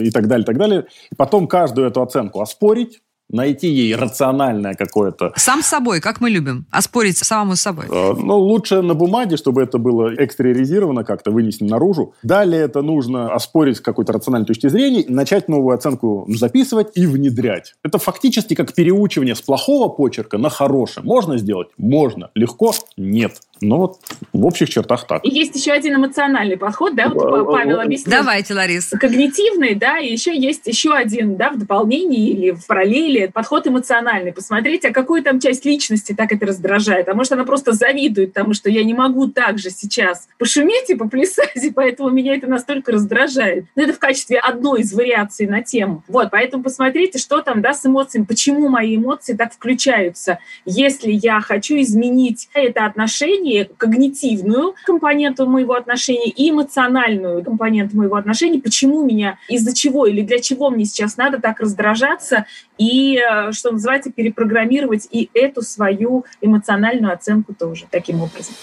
и 0.02 0.10
так 0.10 0.26
далее, 0.26 0.44
так 0.44 0.58
далее. 0.58 0.86
И 1.12 1.14
потом 1.14 1.46
каждую 1.46 1.86
эту 1.86 2.02
оценку 2.02 2.40
оспорить, 2.40 2.98
найти 3.32 3.68
ей 3.68 3.94
рациональное 3.94 4.74
какое-то 4.74 5.32
Сам 5.36 5.62
с 5.62 5.66
собой, 5.66 6.00
как 6.00 6.20
мы 6.20 6.30
любим, 6.30 6.66
а 6.70 6.82
спорить 6.82 7.18
самому 7.18 7.56
с 7.56 7.60
собой. 7.60 7.86
Э, 7.90 8.12
Ну, 8.16 8.38
лучше 8.38 8.82
на 8.82 8.94
бумаге, 8.94 9.36
чтобы 9.36 9.62
это 9.62 9.78
было 9.78 10.14
экстериоризировано 10.14 11.04
как-то, 11.04 11.30
вынесено 11.30 11.70
наружу. 11.70 12.14
Далее 12.22 12.62
это 12.62 12.82
нужно 12.82 13.32
оспорить 13.32 13.76
с 13.76 13.80
какой-то 13.80 14.12
рациональной 14.12 14.46
точки 14.46 14.68
зрения, 14.68 15.04
начать 15.08 15.48
новую 15.48 15.74
оценку 15.74 16.26
записывать 16.28 16.88
и 16.94 17.06
внедрять. 17.06 17.74
Это 17.84 17.98
фактически 17.98 18.54
как 18.54 18.74
переучивание 18.74 19.34
с 19.34 19.40
плохого 19.42 19.88
почерка 19.88 20.38
на 20.38 20.50
хороший. 20.50 21.02
Можно 21.02 21.38
сделать? 21.38 21.68
Можно. 21.78 22.30
Легко? 22.34 22.72
Нет. 22.96 23.32
Но 23.62 23.76
вот 23.78 23.98
в 24.32 24.46
общих 24.46 24.70
чертах 24.70 25.06
так. 25.06 25.24
И 25.24 25.28
есть 25.28 25.54
еще 25.54 25.72
один 25.72 25.96
эмоциональный 25.96 26.56
подход, 26.56 26.94
да, 26.96 27.08
вот 27.10 27.22
А, 27.22 27.44
Павел 27.44 27.80
а, 27.80 27.82
объяснил. 27.82 28.16
Давайте, 28.16 28.54
Лариса. 28.54 28.96
когнитивный, 28.98 29.74
да, 29.74 29.98
и 29.98 30.10
еще 30.10 30.34
есть 30.36 30.66
еще 30.66 30.92
один, 30.94 31.36
да, 31.36 31.50
в 31.50 31.58
дополнении 31.58 32.30
или 32.30 32.52
в 32.52 32.66
параллели 32.66 33.19
подход 33.28 33.66
эмоциональный. 33.66 34.32
Посмотреть, 34.32 34.84
а 34.84 34.92
какую 34.92 35.22
там 35.22 35.40
часть 35.40 35.64
личности 35.64 36.12
так 36.12 36.32
это 36.32 36.46
раздражает. 36.46 37.08
А 37.08 37.14
может, 37.14 37.32
она 37.32 37.44
просто 37.44 37.72
завидует 37.72 38.32
тому, 38.32 38.54
что 38.54 38.70
я 38.70 38.84
не 38.84 38.94
могу 38.94 39.28
так 39.28 39.58
же 39.58 39.70
сейчас 39.70 40.28
пошуметь 40.38 40.90
и 40.90 40.94
поплясать, 40.94 41.56
и 41.62 41.70
поэтому 41.70 42.10
меня 42.10 42.36
это 42.36 42.46
настолько 42.46 42.92
раздражает. 42.92 43.64
Но 43.76 43.82
это 43.82 43.92
в 43.92 43.98
качестве 43.98 44.38
одной 44.38 44.80
из 44.80 44.92
вариаций 44.92 45.46
на 45.46 45.62
тему. 45.62 46.02
Вот, 46.08 46.30
поэтому 46.30 46.62
посмотрите, 46.62 47.18
что 47.18 47.40
там, 47.40 47.62
да, 47.62 47.74
с 47.74 47.86
эмоциями, 47.86 48.24
почему 48.24 48.68
мои 48.68 48.96
эмоции 48.96 49.34
так 49.34 49.52
включаются. 49.52 50.38
Если 50.64 51.12
я 51.12 51.40
хочу 51.40 51.76
изменить 51.80 52.48
это 52.54 52.86
отношение, 52.86 53.68
когнитивную 53.76 54.74
компоненту 54.84 55.46
моего 55.46 55.74
отношения 55.74 56.30
и 56.30 56.50
эмоциональную 56.50 57.44
компоненту 57.44 57.96
моего 57.96 58.16
отношения, 58.16 58.60
почему 58.60 59.04
меня, 59.04 59.38
из-за 59.48 59.74
чего 59.74 60.06
или 60.06 60.22
для 60.22 60.40
чего 60.40 60.70
мне 60.70 60.84
сейчас 60.84 61.16
надо 61.16 61.40
так 61.40 61.60
раздражаться 61.60 62.46
и, 62.78 63.09
э, 63.18 63.52
что 63.52 63.72
называется, 63.72 64.10
перепрограммировать 64.12 65.08
и 65.10 65.30
эту 65.34 65.62
свою 65.62 66.24
эмоциональную 66.40 67.12
оценку 67.12 67.54
тоже 67.54 67.86
таким 67.90 68.20
образом. 68.20 68.54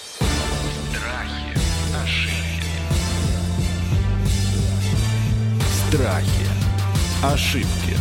Страхи, 0.90 1.58
ошибки, 2.04 2.72
Страхи. 5.90 6.48
Ошибки. 7.24 7.97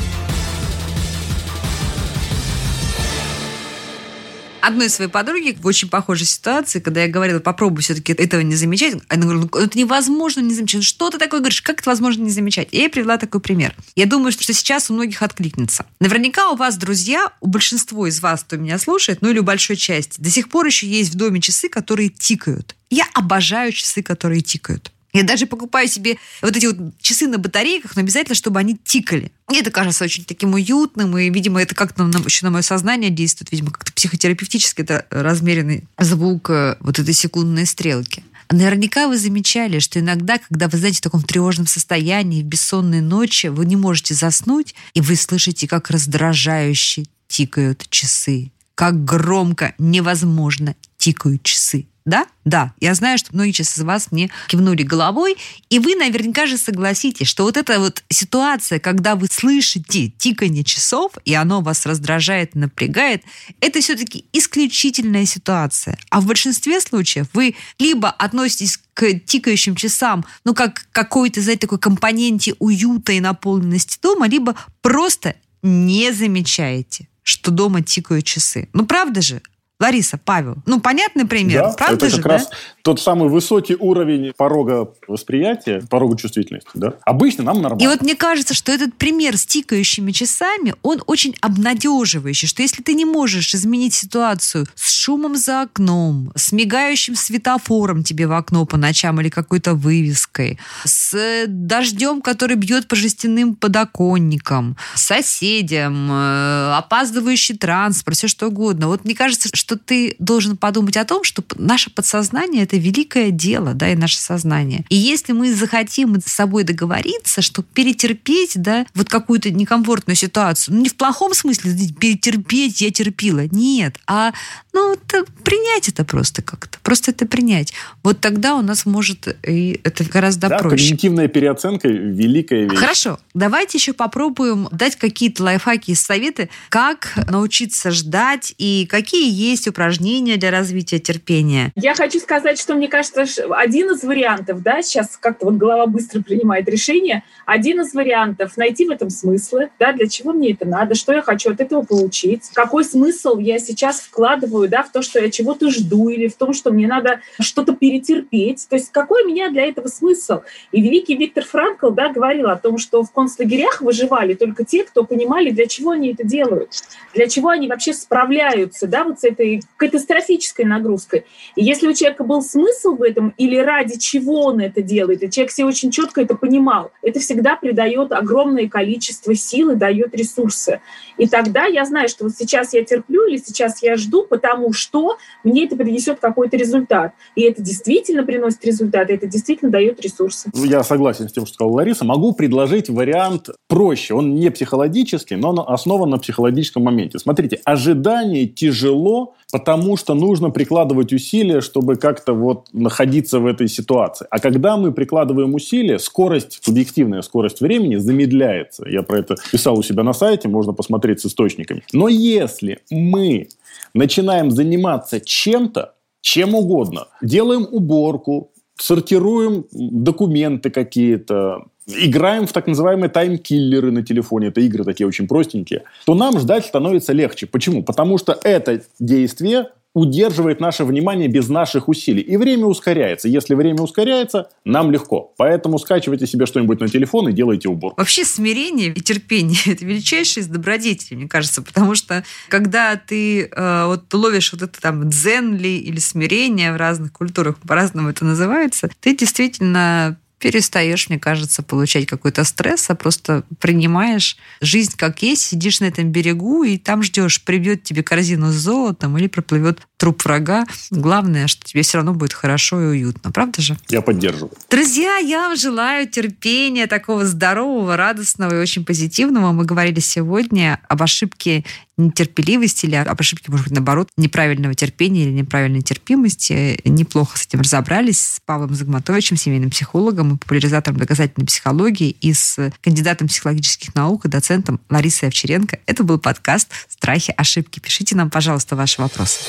Одной 4.67 4.91
своей 4.91 5.09
подруги 5.09 5.57
в 5.61 5.65
очень 5.65 5.89
похожей 5.89 6.27
ситуации, 6.27 6.81
когда 6.81 7.03
я 7.03 7.07
говорила, 7.07 7.39
попробуй 7.39 7.85
все-таки 7.85 8.13
этого 8.13 8.41
не 8.41 8.57
замечать, 8.57 8.95
она 9.07 9.23
говорила, 9.23 9.49
ну, 9.53 9.61
это 9.61 9.79
невозможно 9.79 10.41
не 10.41 10.53
замечать. 10.53 10.81
Ну, 10.81 10.83
Что 10.83 11.09
ты 11.09 11.19
такое 11.19 11.39
говоришь? 11.39 11.63
Как 11.63 11.83
это 11.83 11.89
возможно 11.89 12.25
не 12.25 12.31
замечать? 12.31 12.67
И 12.73 12.79
я 12.79 12.89
привела 12.89 13.17
такой 13.17 13.41
пример. 13.41 13.77
Я 13.95 14.07
думаю, 14.07 14.33
что 14.33 14.53
сейчас 14.53 14.91
у 14.91 14.95
многих 14.95 15.23
откликнется. 15.23 15.87
Наверняка 16.01 16.51
у 16.51 16.57
вас, 16.57 16.77
друзья, 16.79 17.31
у 17.41 17.47
большинства 17.47 18.09
из 18.09 18.21
вас, 18.21 18.43
кто 18.43 18.57
меня 18.57 18.77
слушает, 18.81 19.23
ну 19.23 19.31
или 19.31 19.39
у 19.39 19.45
большой 19.45 19.77
части, 19.77 20.21
до 20.21 20.31
сих 20.31 20.49
пор 20.49 20.67
еще 20.67 20.89
есть 20.89 21.13
в 21.13 21.15
доме 21.15 21.41
часы, 21.41 21.69
которые 21.69 22.09
тикают. 22.09 22.75
Я 22.91 23.07
обожаю 23.15 23.71
часы, 23.71 24.03
которые 24.03 24.41
тикают. 24.41 24.91
Я 25.13 25.23
даже 25.23 25.47
покупаю 25.47 25.89
себе 25.89 26.19
вот 26.43 26.57
эти 26.57 26.67
вот 26.67 26.77
часы 27.01 27.27
на 27.27 27.39
батарейках, 27.39 27.97
но 27.97 28.03
обязательно, 28.03 28.35
чтобы 28.35 28.61
они 28.61 28.77
тикали. 28.77 29.33
Мне 29.49 29.61
это 29.61 29.71
кажется 29.71 30.05
очень 30.05 30.25
таким 30.25 30.55
уютным, 30.55 31.17
и, 31.17 31.31
видимо, 31.31 31.63
это 31.63 31.75
как-то 31.75 32.05
на, 32.05 32.19
еще 32.19 32.45
на 32.45 32.51
мое 32.51 32.63
сознание 32.63 33.11
действует, 33.11 33.53
видимо, 33.53 33.71
как-то 33.71 33.93
психотерапевтически 33.93 34.83
это 34.83 35.07
размеренный 35.11 35.85
звук 35.99 36.51
э, 36.51 36.77
вот 36.81 36.99
этой 36.99 37.15
секундной 37.15 37.67
стрелки. 37.67 38.25
Наверняка 38.51 39.09
вы 39.09 39.19
замечали, 39.19 39.81
что 39.81 39.99
иногда, 39.99 40.39
когда 40.39 40.69
вы, 40.69 40.79
знаете, 40.79 40.99
в 40.99 41.03
таком 41.03 41.23
тревожном 41.23 41.67
состоянии, 41.67 42.43
в 42.43 42.47
бессонные 42.47 43.03
ночи, 43.03 43.49
вы 43.49 43.67
не 43.67 43.77
можете 43.77 44.15
заснуть, 44.15 44.75
и 44.95 45.01
вы 45.01 45.17
слышите, 45.17 45.67
как 45.67 45.91
раздражающе 45.91 47.05
тикают 47.27 47.87
часы. 47.91 48.53
Как 48.75 49.05
громко, 49.05 49.75
невозможно 49.79 50.77
тикают 50.99 51.43
часы. 51.43 51.87
Да? 52.07 52.27
Да. 52.45 52.73
Я 52.81 52.95
знаю, 52.95 53.19
что 53.19 53.35
многие 53.35 53.51
сейчас 53.51 53.77
из 53.77 53.83
вас 53.83 54.13
мне 54.13 54.31
кивнули 54.47 54.85
головой, 54.85 55.37
и 55.69 55.81
вы 55.81 55.97
наверняка 55.97 56.47
же 56.47 56.57
согласитесь, 56.57 57.27
что 57.27 57.43
вот 57.43 57.57
эта 57.57 57.81
вот 57.81 58.05
ситуация, 58.09 58.79
когда 58.79 59.17
вы 59.17 59.27
слышите 59.29 60.13
тиканье 60.17 60.63
часов, 60.63 61.13
и 61.25 61.35
оно 61.35 61.61
вас 61.61 61.85
раздражает, 61.85 62.55
напрягает, 62.55 63.25
это 63.61 63.81
все-таки 63.81 64.25
исключительная 64.33 65.27
ситуация. 65.27 65.99
А 66.09 66.21
в 66.21 66.27
большинстве 66.27 66.81
случаев 66.81 67.27
вы 67.33 67.57
либо 67.81 68.09
относитесь 68.09 68.79
к 68.95 69.19
тикающим 69.19 69.75
часам, 69.75 70.25
ну, 70.45 70.55
как 70.55 70.87
какой-то, 70.93 71.41
знаете, 71.43 71.63
такой 71.63 71.81
компоненте 71.81 72.55
уюта 72.61 73.13
и 73.13 73.21
наполненности 73.21 73.99
дома, 74.01 74.29
либо 74.29 74.55
просто 74.81 75.35
не 75.63 76.13
замечаете, 76.13 77.09
что 77.25 77.51
дома 77.51 77.83
тикают 77.83 78.25
часы. 78.25 78.69
Ну, 78.73 78.87
правда 78.87 79.21
же? 79.23 79.43
Лариса, 79.79 80.19
Павел. 80.23 80.57
Ну, 80.65 80.81
понятный 80.81 81.27
пример, 81.27 81.65
да, 81.65 81.73
правда 81.73 82.07
это 82.07 82.17
же, 82.17 82.23
как 82.23 82.33
раз 82.33 82.51
тот 82.81 82.99
самый 82.99 83.29
высокий 83.29 83.75
уровень 83.75 84.33
порога 84.35 84.89
восприятия, 85.07 85.83
порога 85.91 86.17
чувствительности, 86.17 86.71
да? 86.73 86.95
Обычно 87.05 87.45
нам 87.45 87.61
нормально. 87.61 87.83
И 87.83 87.87
вот 87.87 88.01
мне 88.01 88.15
кажется, 88.15 88.55
что 88.55 88.73
этот 88.73 88.95
пример 88.95 89.37
с 89.37 89.45
тикающими 89.45 90.13
часами, 90.13 90.75
он 90.83 91.03
очень 91.07 91.35
обнадеживающий, 91.43 92.49
что 92.49 92.63
если 92.63 92.83
ты 92.83 92.95
не 92.95 93.05
можешь 93.05 93.55
изменить 93.55 93.93
ситуацию 93.93 94.67
с 94.77 94.91
шумом 94.91 95.37
за 95.37 95.63
окном, 95.63 96.33
с 96.37 96.53
мигающим 96.53 97.15
светофором 97.15 98.03
тебе 98.03 98.27
в 98.27 98.33
окно 98.33 98.65
по 98.65 98.77
ночам 98.77 99.21
или 99.21 99.29
какой-то 99.29 99.75
вывеской, 99.75 100.59
с 100.85 101.45
дождем, 101.49 102.23
который 102.23 102.57
бьет 102.57 102.89
по 102.89 102.97
жестяным 102.97 103.57
подоконникам, 103.57 104.77
соседям, 104.95 106.09
э, 106.11 106.75
опаздывающий 106.77 107.59
транспорт, 107.59 108.17
все 108.17 108.29
что 108.29 108.47
угодно. 108.47 108.87
Вот 108.87 109.05
мне 109.05 109.15
кажется, 109.15 109.51
что 109.53 109.66
ты 109.75 110.15
должен 110.21 110.57
подумать 110.57 110.97
о 110.97 111.05
том, 111.05 111.25
что 111.25 111.43
наше 111.57 111.91
подсознание 111.91 112.63
это 112.63 112.77
великое 112.77 113.31
дело, 113.31 113.75
да, 113.75 113.91
и 113.91 113.97
наше 113.97 114.19
сознание. 114.19 114.85
И 114.91 114.95
если 114.95 115.33
мы 115.33 115.53
захотим 115.53 116.21
с 116.21 116.31
собой 116.31 116.63
договориться, 116.63 117.43
что 117.43 117.63
перетерпеть, 117.63 118.53
да, 118.55 118.87
вот 118.95 119.09
какую-то 119.09 119.51
некомфортную 119.51 120.17
ситуацию, 120.17 120.77
ну, 120.77 120.83
не 120.83 120.89
в 120.89 120.95
плохом 120.95 121.35
смысле, 121.35 121.73
перетерпеть, 121.99 122.81
я 122.81 122.93
терпила, 122.93 123.47
нет, 123.51 123.99
а, 124.07 124.33
ну, 124.73 124.93
это, 124.93 125.25
принять 125.43 125.89
это 125.89 126.05
просто 126.05 126.43
как-то, 126.43 126.79
просто 126.83 127.11
это 127.11 127.27
принять. 127.27 127.73
Вот 128.03 128.21
тогда 128.21 128.55
у 128.55 128.63
нас 128.63 128.87
может 128.87 129.37
и 129.43 129.81
это 129.83 130.05
гораздо 130.05 130.49
да, 130.49 130.59
проще. 130.59 130.85
когнитивная 130.85 131.29
переоценка– 131.29 131.89
великая 131.89 132.69
вещь. 132.69 132.79
Хорошо, 132.79 133.19
давайте 133.35 133.79
еще 133.79 133.95
попробуем 133.95 134.69
дать 134.71 134.97
какие-то 134.97 135.43
лайфхаки 135.45 135.93
и 135.93 135.95
советы, 135.95 136.51
как 136.69 137.13
научиться 137.31 137.91
ждать 137.91 138.55
и 138.59 138.87
какие 138.87 139.33
есть 139.33 139.56
есть 139.57 139.67
упражнения 139.67 140.37
для 140.37 140.51
развития 140.51 140.99
терпения? 140.99 141.73
Я 141.75 141.95
хочу 141.95 142.21
сказать, 142.21 142.61
что 142.61 142.75
мне 142.75 142.89
кажется, 142.89 143.25
один 143.51 143.91
из 143.91 144.05
вариантов, 144.05 144.63
да, 144.63 144.83
сейчас 144.83 145.17
как-то 145.17 145.47
вот 145.47 145.55
голова 145.55 145.87
быстро 145.87 146.23
принимает 146.23 146.69
решение, 146.69 147.23
один 147.47 147.81
из 147.81 147.95
вариантов 147.95 148.57
найти 148.57 148.87
в 148.87 148.91
этом 148.91 149.11
смыслы, 149.11 149.71
да, 149.81 149.93
для 149.93 150.07
чего 150.09 150.33
мне 150.33 150.53
это 150.53 150.67
надо, 150.67 150.95
что 150.95 151.13
я 151.13 151.23
хочу 151.23 151.51
от 151.51 151.61
этого 151.61 151.83
получить, 151.83 152.51
какой 152.53 152.85
смысл 152.85 153.39
я 153.39 153.59
сейчас 153.59 154.01
вкладываю, 154.01 154.69
да, 154.69 154.83
в 154.83 154.93
то, 154.93 155.03
что 155.03 155.21
я 155.21 155.31
чего-то 155.31 155.71
жду 155.71 156.09
или 156.09 156.29
в 156.29 156.37
том, 156.37 156.53
что 156.53 156.71
мне 156.71 156.87
надо 156.87 157.21
что-то 157.41 157.75
перетерпеть, 157.75 158.67
то 158.69 158.77
есть 158.77 158.93
какой 158.93 159.25
у 159.25 159.29
меня 159.29 159.51
для 159.51 159.67
этого 159.67 159.89
смысл? 159.89 160.41
И 160.73 160.83
великий 160.83 161.17
Виктор 161.17 161.45
Франкл, 161.45 161.91
да, 161.91 162.11
говорил 162.13 162.49
о 162.51 162.57
том, 162.57 162.77
что 162.79 163.03
в 163.03 163.11
концлагерях 163.11 163.81
выживали 163.81 164.35
только 164.35 164.65
те, 164.65 164.85
кто 164.85 165.05
понимали, 165.05 165.51
для 165.51 165.67
чего 165.67 165.93
они 165.93 166.13
это 166.13 166.25
делают, 166.25 166.71
для 167.15 167.27
чего 167.27 167.49
они 167.49 167.69
вообще 167.69 167.95
справляются, 167.95 168.87
да, 168.87 169.05
вот 169.05 169.21
с 169.21 169.25
этой 169.25 169.46
катастрофической 169.77 170.65
нагрузкой. 170.65 171.25
И 171.55 171.65
если 171.65 171.89
у 171.89 171.95
человека 171.95 172.25
был 172.25 172.43
смысл 172.43 172.97
в 172.97 173.03
этом 173.03 173.35
или 173.37 173.57
ради 173.57 173.99
чего 173.99 174.47
он 174.47 174.61
это 174.61 174.83
делает, 174.83 175.23
и 175.23 175.31
человек 175.31 175.53
себе 175.53 175.67
очень 175.67 175.91
четко 175.91 176.21
это 176.21 176.35
понимал, 176.35 176.91
это 177.03 177.21
всегда 177.21 177.57
придает 177.57 178.13
огромное 178.13 178.69
количество 178.69 179.35
сил 179.35 179.71
и 179.71 179.77
дает 179.77 180.15
ресурсы. 180.15 180.81
И 181.19 181.27
тогда 181.27 181.65
я 181.67 181.85
знаю, 181.85 182.09
что 182.09 182.25
вот 182.25 182.35
сейчас 182.37 182.75
я 182.75 182.85
терплю 182.85 183.27
или 183.27 183.39
сейчас 183.39 183.83
я 183.83 183.97
жду, 183.97 184.25
потому 184.25 184.73
что 184.73 185.17
мне 185.45 185.65
это 185.65 185.77
принесет 185.77 186.19
какой-то 186.21 186.57
результат. 186.57 187.13
И 187.35 187.43
это 187.43 187.63
действительно 187.63 188.23
приносит 188.23 188.65
результат, 188.65 189.11
и 189.11 189.15
это 189.15 189.27
действительно 189.27 189.71
дает 189.71 190.01
ресурсы. 190.01 190.51
Ну, 190.55 190.65
я 190.65 190.83
согласен 190.83 191.29
с 191.29 191.33
тем, 191.33 191.47
что 191.47 191.55
сказала 191.55 191.75
Лариса. 191.77 192.05
Могу 192.05 192.33
предложить 192.33 192.89
вариант 192.89 193.51
проще. 193.69 194.15
Он 194.15 194.35
не 194.35 194.51
психологический, 194.51 195.37
но 195.37 195.67
основан 195.67 196.11
на 196.11 196.19
психологическом 196.19 196.83
моменте. 196.83 197.19
Смотрите, 197.19 197.61
ожидание 197.65 198.47
тяжело 198.47 199.36
потому 199.53 199.97
что 199.97 200.15
нужно 200.15 200.51
прикладывать 200.51 201.13
усилия, 201.13 201.61
чтобы 201.61 201.97
как-то 201.97 202.33
вот 202.33 202.69
находиться 202.73 203.41
в 203.41 203.47
этой 203.47 203.69
ситуации. 203.69 204.27
А 204.31 204.39
когда 204.39 204.77
мы 204.77 204.93
прикладываем 204.93 205.55
усилия, 205.55 205.99
скорость, 205.99 206.59
субъективная 206.63 207.23
скорость 207.23 207.61
времени 207.61 207.97
замедляется. 207.97 208.89
Я 208.89 209.03
про 209.03 209.19
это 209.19 209.37
писал 209.53 209.79
у 209.79 209.83
себя 209.83 210.03
на 210.03 210.13
сайте, 210.13 210.49
можно 210.49 210.73
посмотреть 210.73 211.21
с 211.21 211.27
источниками. 211.27 211.85
Но 211.93 212.09
если 212.09 212.81
мы 212.91 213.49
начинаем 213.95 214.51
заниматься 214.51 215.21
чем-то, 215.21 215.95
чем 216.21 216.55
угодно, 216.55 217.07
делаем 217.23 217.67
уборку, 217.71 218.51
сортируем 218.79 219.67
документы 219.73 220.71
какие-то, 220.71 221.67
играем 221.87 222.47
в 222.47 222.53
так 222.53 222.67
называемые 222.67 223.09
таймкиллеры 223.09 223.91
на 223.91 224.05
телефоне, 224.05 224.49
это 224.49 224.61
игры 224.61 224.85
такие 224.85 225.07
очень 225.07 225.29
простенькие, 225.29 225.85
то 226.05 226.15
нам 226.15 226.39
ждать 226.39 226.67
становится 226.67 227.13
легче. 227.13 227.47
Почему? 227.47 227.83
Потому 227.83 228.19
что 228.19 228.39
это 228.43 228.83
действие 228.99 229.71
удерживает 229.97 230.61
наше 230.61 230.85
внимание 230.85 231.27
без 231.27 231.49
наших 231.49 231.89
усилий. 231.89 232.21
И 232.21 232.37
время 232.37 232.67
ускоряется. 232.67 233.29
Если 233.29 233.55
время 233.55 233.81
ускоряется, 233.81 234.51
нам 234.67 234.91
легко. 234.91 235.33
Поэтому 235.39 235.79
скачивайте 235.79 236.27
себе 236.27 236.45
что-нибудь 236.45 236.81
на 236.81 236.89
телефон 236.89 237.31
и 237.31 237.33
делайте 237.33 237.71
убор. 237.71 237.95
Вообще 237.97 238.27
смирение 238.27 238.89
и 238.89 239.01
терпение– 239.01 239.59
это 239.67 239.87
величайшие 239.87 240.43
из 240.43 240.49
добродетелей, 240.49 241.17
мне 241.17 241.29
кажется. 241.29 241.63
Потому 241.63 241.95
что 241.95 242.25
когда 242.51 242.97
ты 242.97 243.45
э, 243.45 243.87
вот 243.87 244.13
ловишь 244.13 244.53
вот 244.53 244.61
это 244.61 244.79
там 244.79 245.09
дзен 245.09 245.57
ли 245.57 245.79
или 245.79 245.99
смирение 245.99 246.75
в 246.75 246.77
разных 246.77 247.13
культурах, 247.13 247.57
по-разному 247.67 248.11
это 248.11 248.27
называется, 248.27 248.91
ты 249.01 249.17
действительно 249.17 250.19
перестаешь, 250.39 251.09
мне 251.09 251.19
кажется, 251.19 251.63
получать 251.63 252.07
какой-то 252.07 252.45
стресс, 252.45 252.91
а 252.91 252.95
просто 252.95 253.45
принимаешь 253.59 254.37
жизнь 254.61 254.93
как 254.97 255.23
есть, 255.23 255.43
сидишь 255.43 255.81
на 255.81 255.87
этом 255.87 256.11
берегу 256.11 256.63
и 256.63 256.79
там 256.79 257.03
ждешь, 257.03 257.43
прибьет 257.43 257.83
тебе 257.85 258.03
корзину 258.03 258.53
с 258.53 258.55
золотом 258.55 259.17
или 259.17 259.29
проплывет 259.29 259.81
труп 259.97 260.25
врага. 260.25 260.67
Главное, 260.91 261.47
что 261.47 261.65
тебе 261.65 261.83
все 261.83 261.99
равно 261.99 262.13
будет 262.13 262.35
хорошо 262.35 262.81
и 262.83 262.87
уютно. 262.87 263.33
Правда 263.33 263.63
же? 263.63 263.77
Я 263.89 264.03
поддерживаю. 264.03 264.53
Друзья, 264.71 265.17
я 265.17 265.49
вам 265.49 265.57
желаю 265.57 266.09
терпения, 266.09 266.87
такого 266.87 267.25
здорового, 267.25 267.97
радостного 267.97 268.55
и 268.55 268.61
очень 268.61 268.85
позитивного. 268.85 269.53
Мы 269.53 269.65
говорили 269.65 270.01
сегодня 270.01 270.81
об 270.89 271.03
ошибке 271.03 271.65
нетерпеливости 271.97 272.87
или 272.87 272.97
об 272.97 273.21
ошибке, 273.21 273.51
может 273.51 273.67
быть, 273.67 273.75
наоборот, 273.75 274.09
неправильного 274.17 274.75
терпения 274.75 275.25
или 275.25 275.33
неправильной 275.33 275.83
терпимости. 275.83 276.81
Неплохо 276.85 277.39
с 277.39 277.47
этим 277.47 277.61
разобрались 277.61 278.21
с 278.21 278.41
Павлом 278.45 278.75
Загматовичем, 278.75 279.37
семейным 279.37 279.71
психологом 279.71 280.35
и 280.35 280.39
популяризатором 280.39 280.99
доказательной 280.99 281.47
психологии 281.47 282.11
и 282.21 282.33
с 282.33 282.73
кандидатом 282.83 283.29
психологических 283.29 283.95
наук 283.95 284.27
и 284.27 284.29
доцентом 284.29 284.81
Ларисой 284.91 285.29
Овчаренко. 285.29 285.79
Это 285.87 286.05
был 286.05 286.19
подкаст 286.19 286.69
«Страхи, 286.89 287.33
ошибки». 287.37 287.81
Пишите 287.81 288.15
нам, 288.15 288.31
пожалуйста, 288.31 288.77
ваши 288.77 289.01
вопросы. 289.01 289.41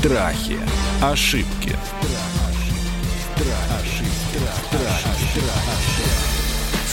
Страхи, 0.00 0.58
ошибки. 1.00 1.76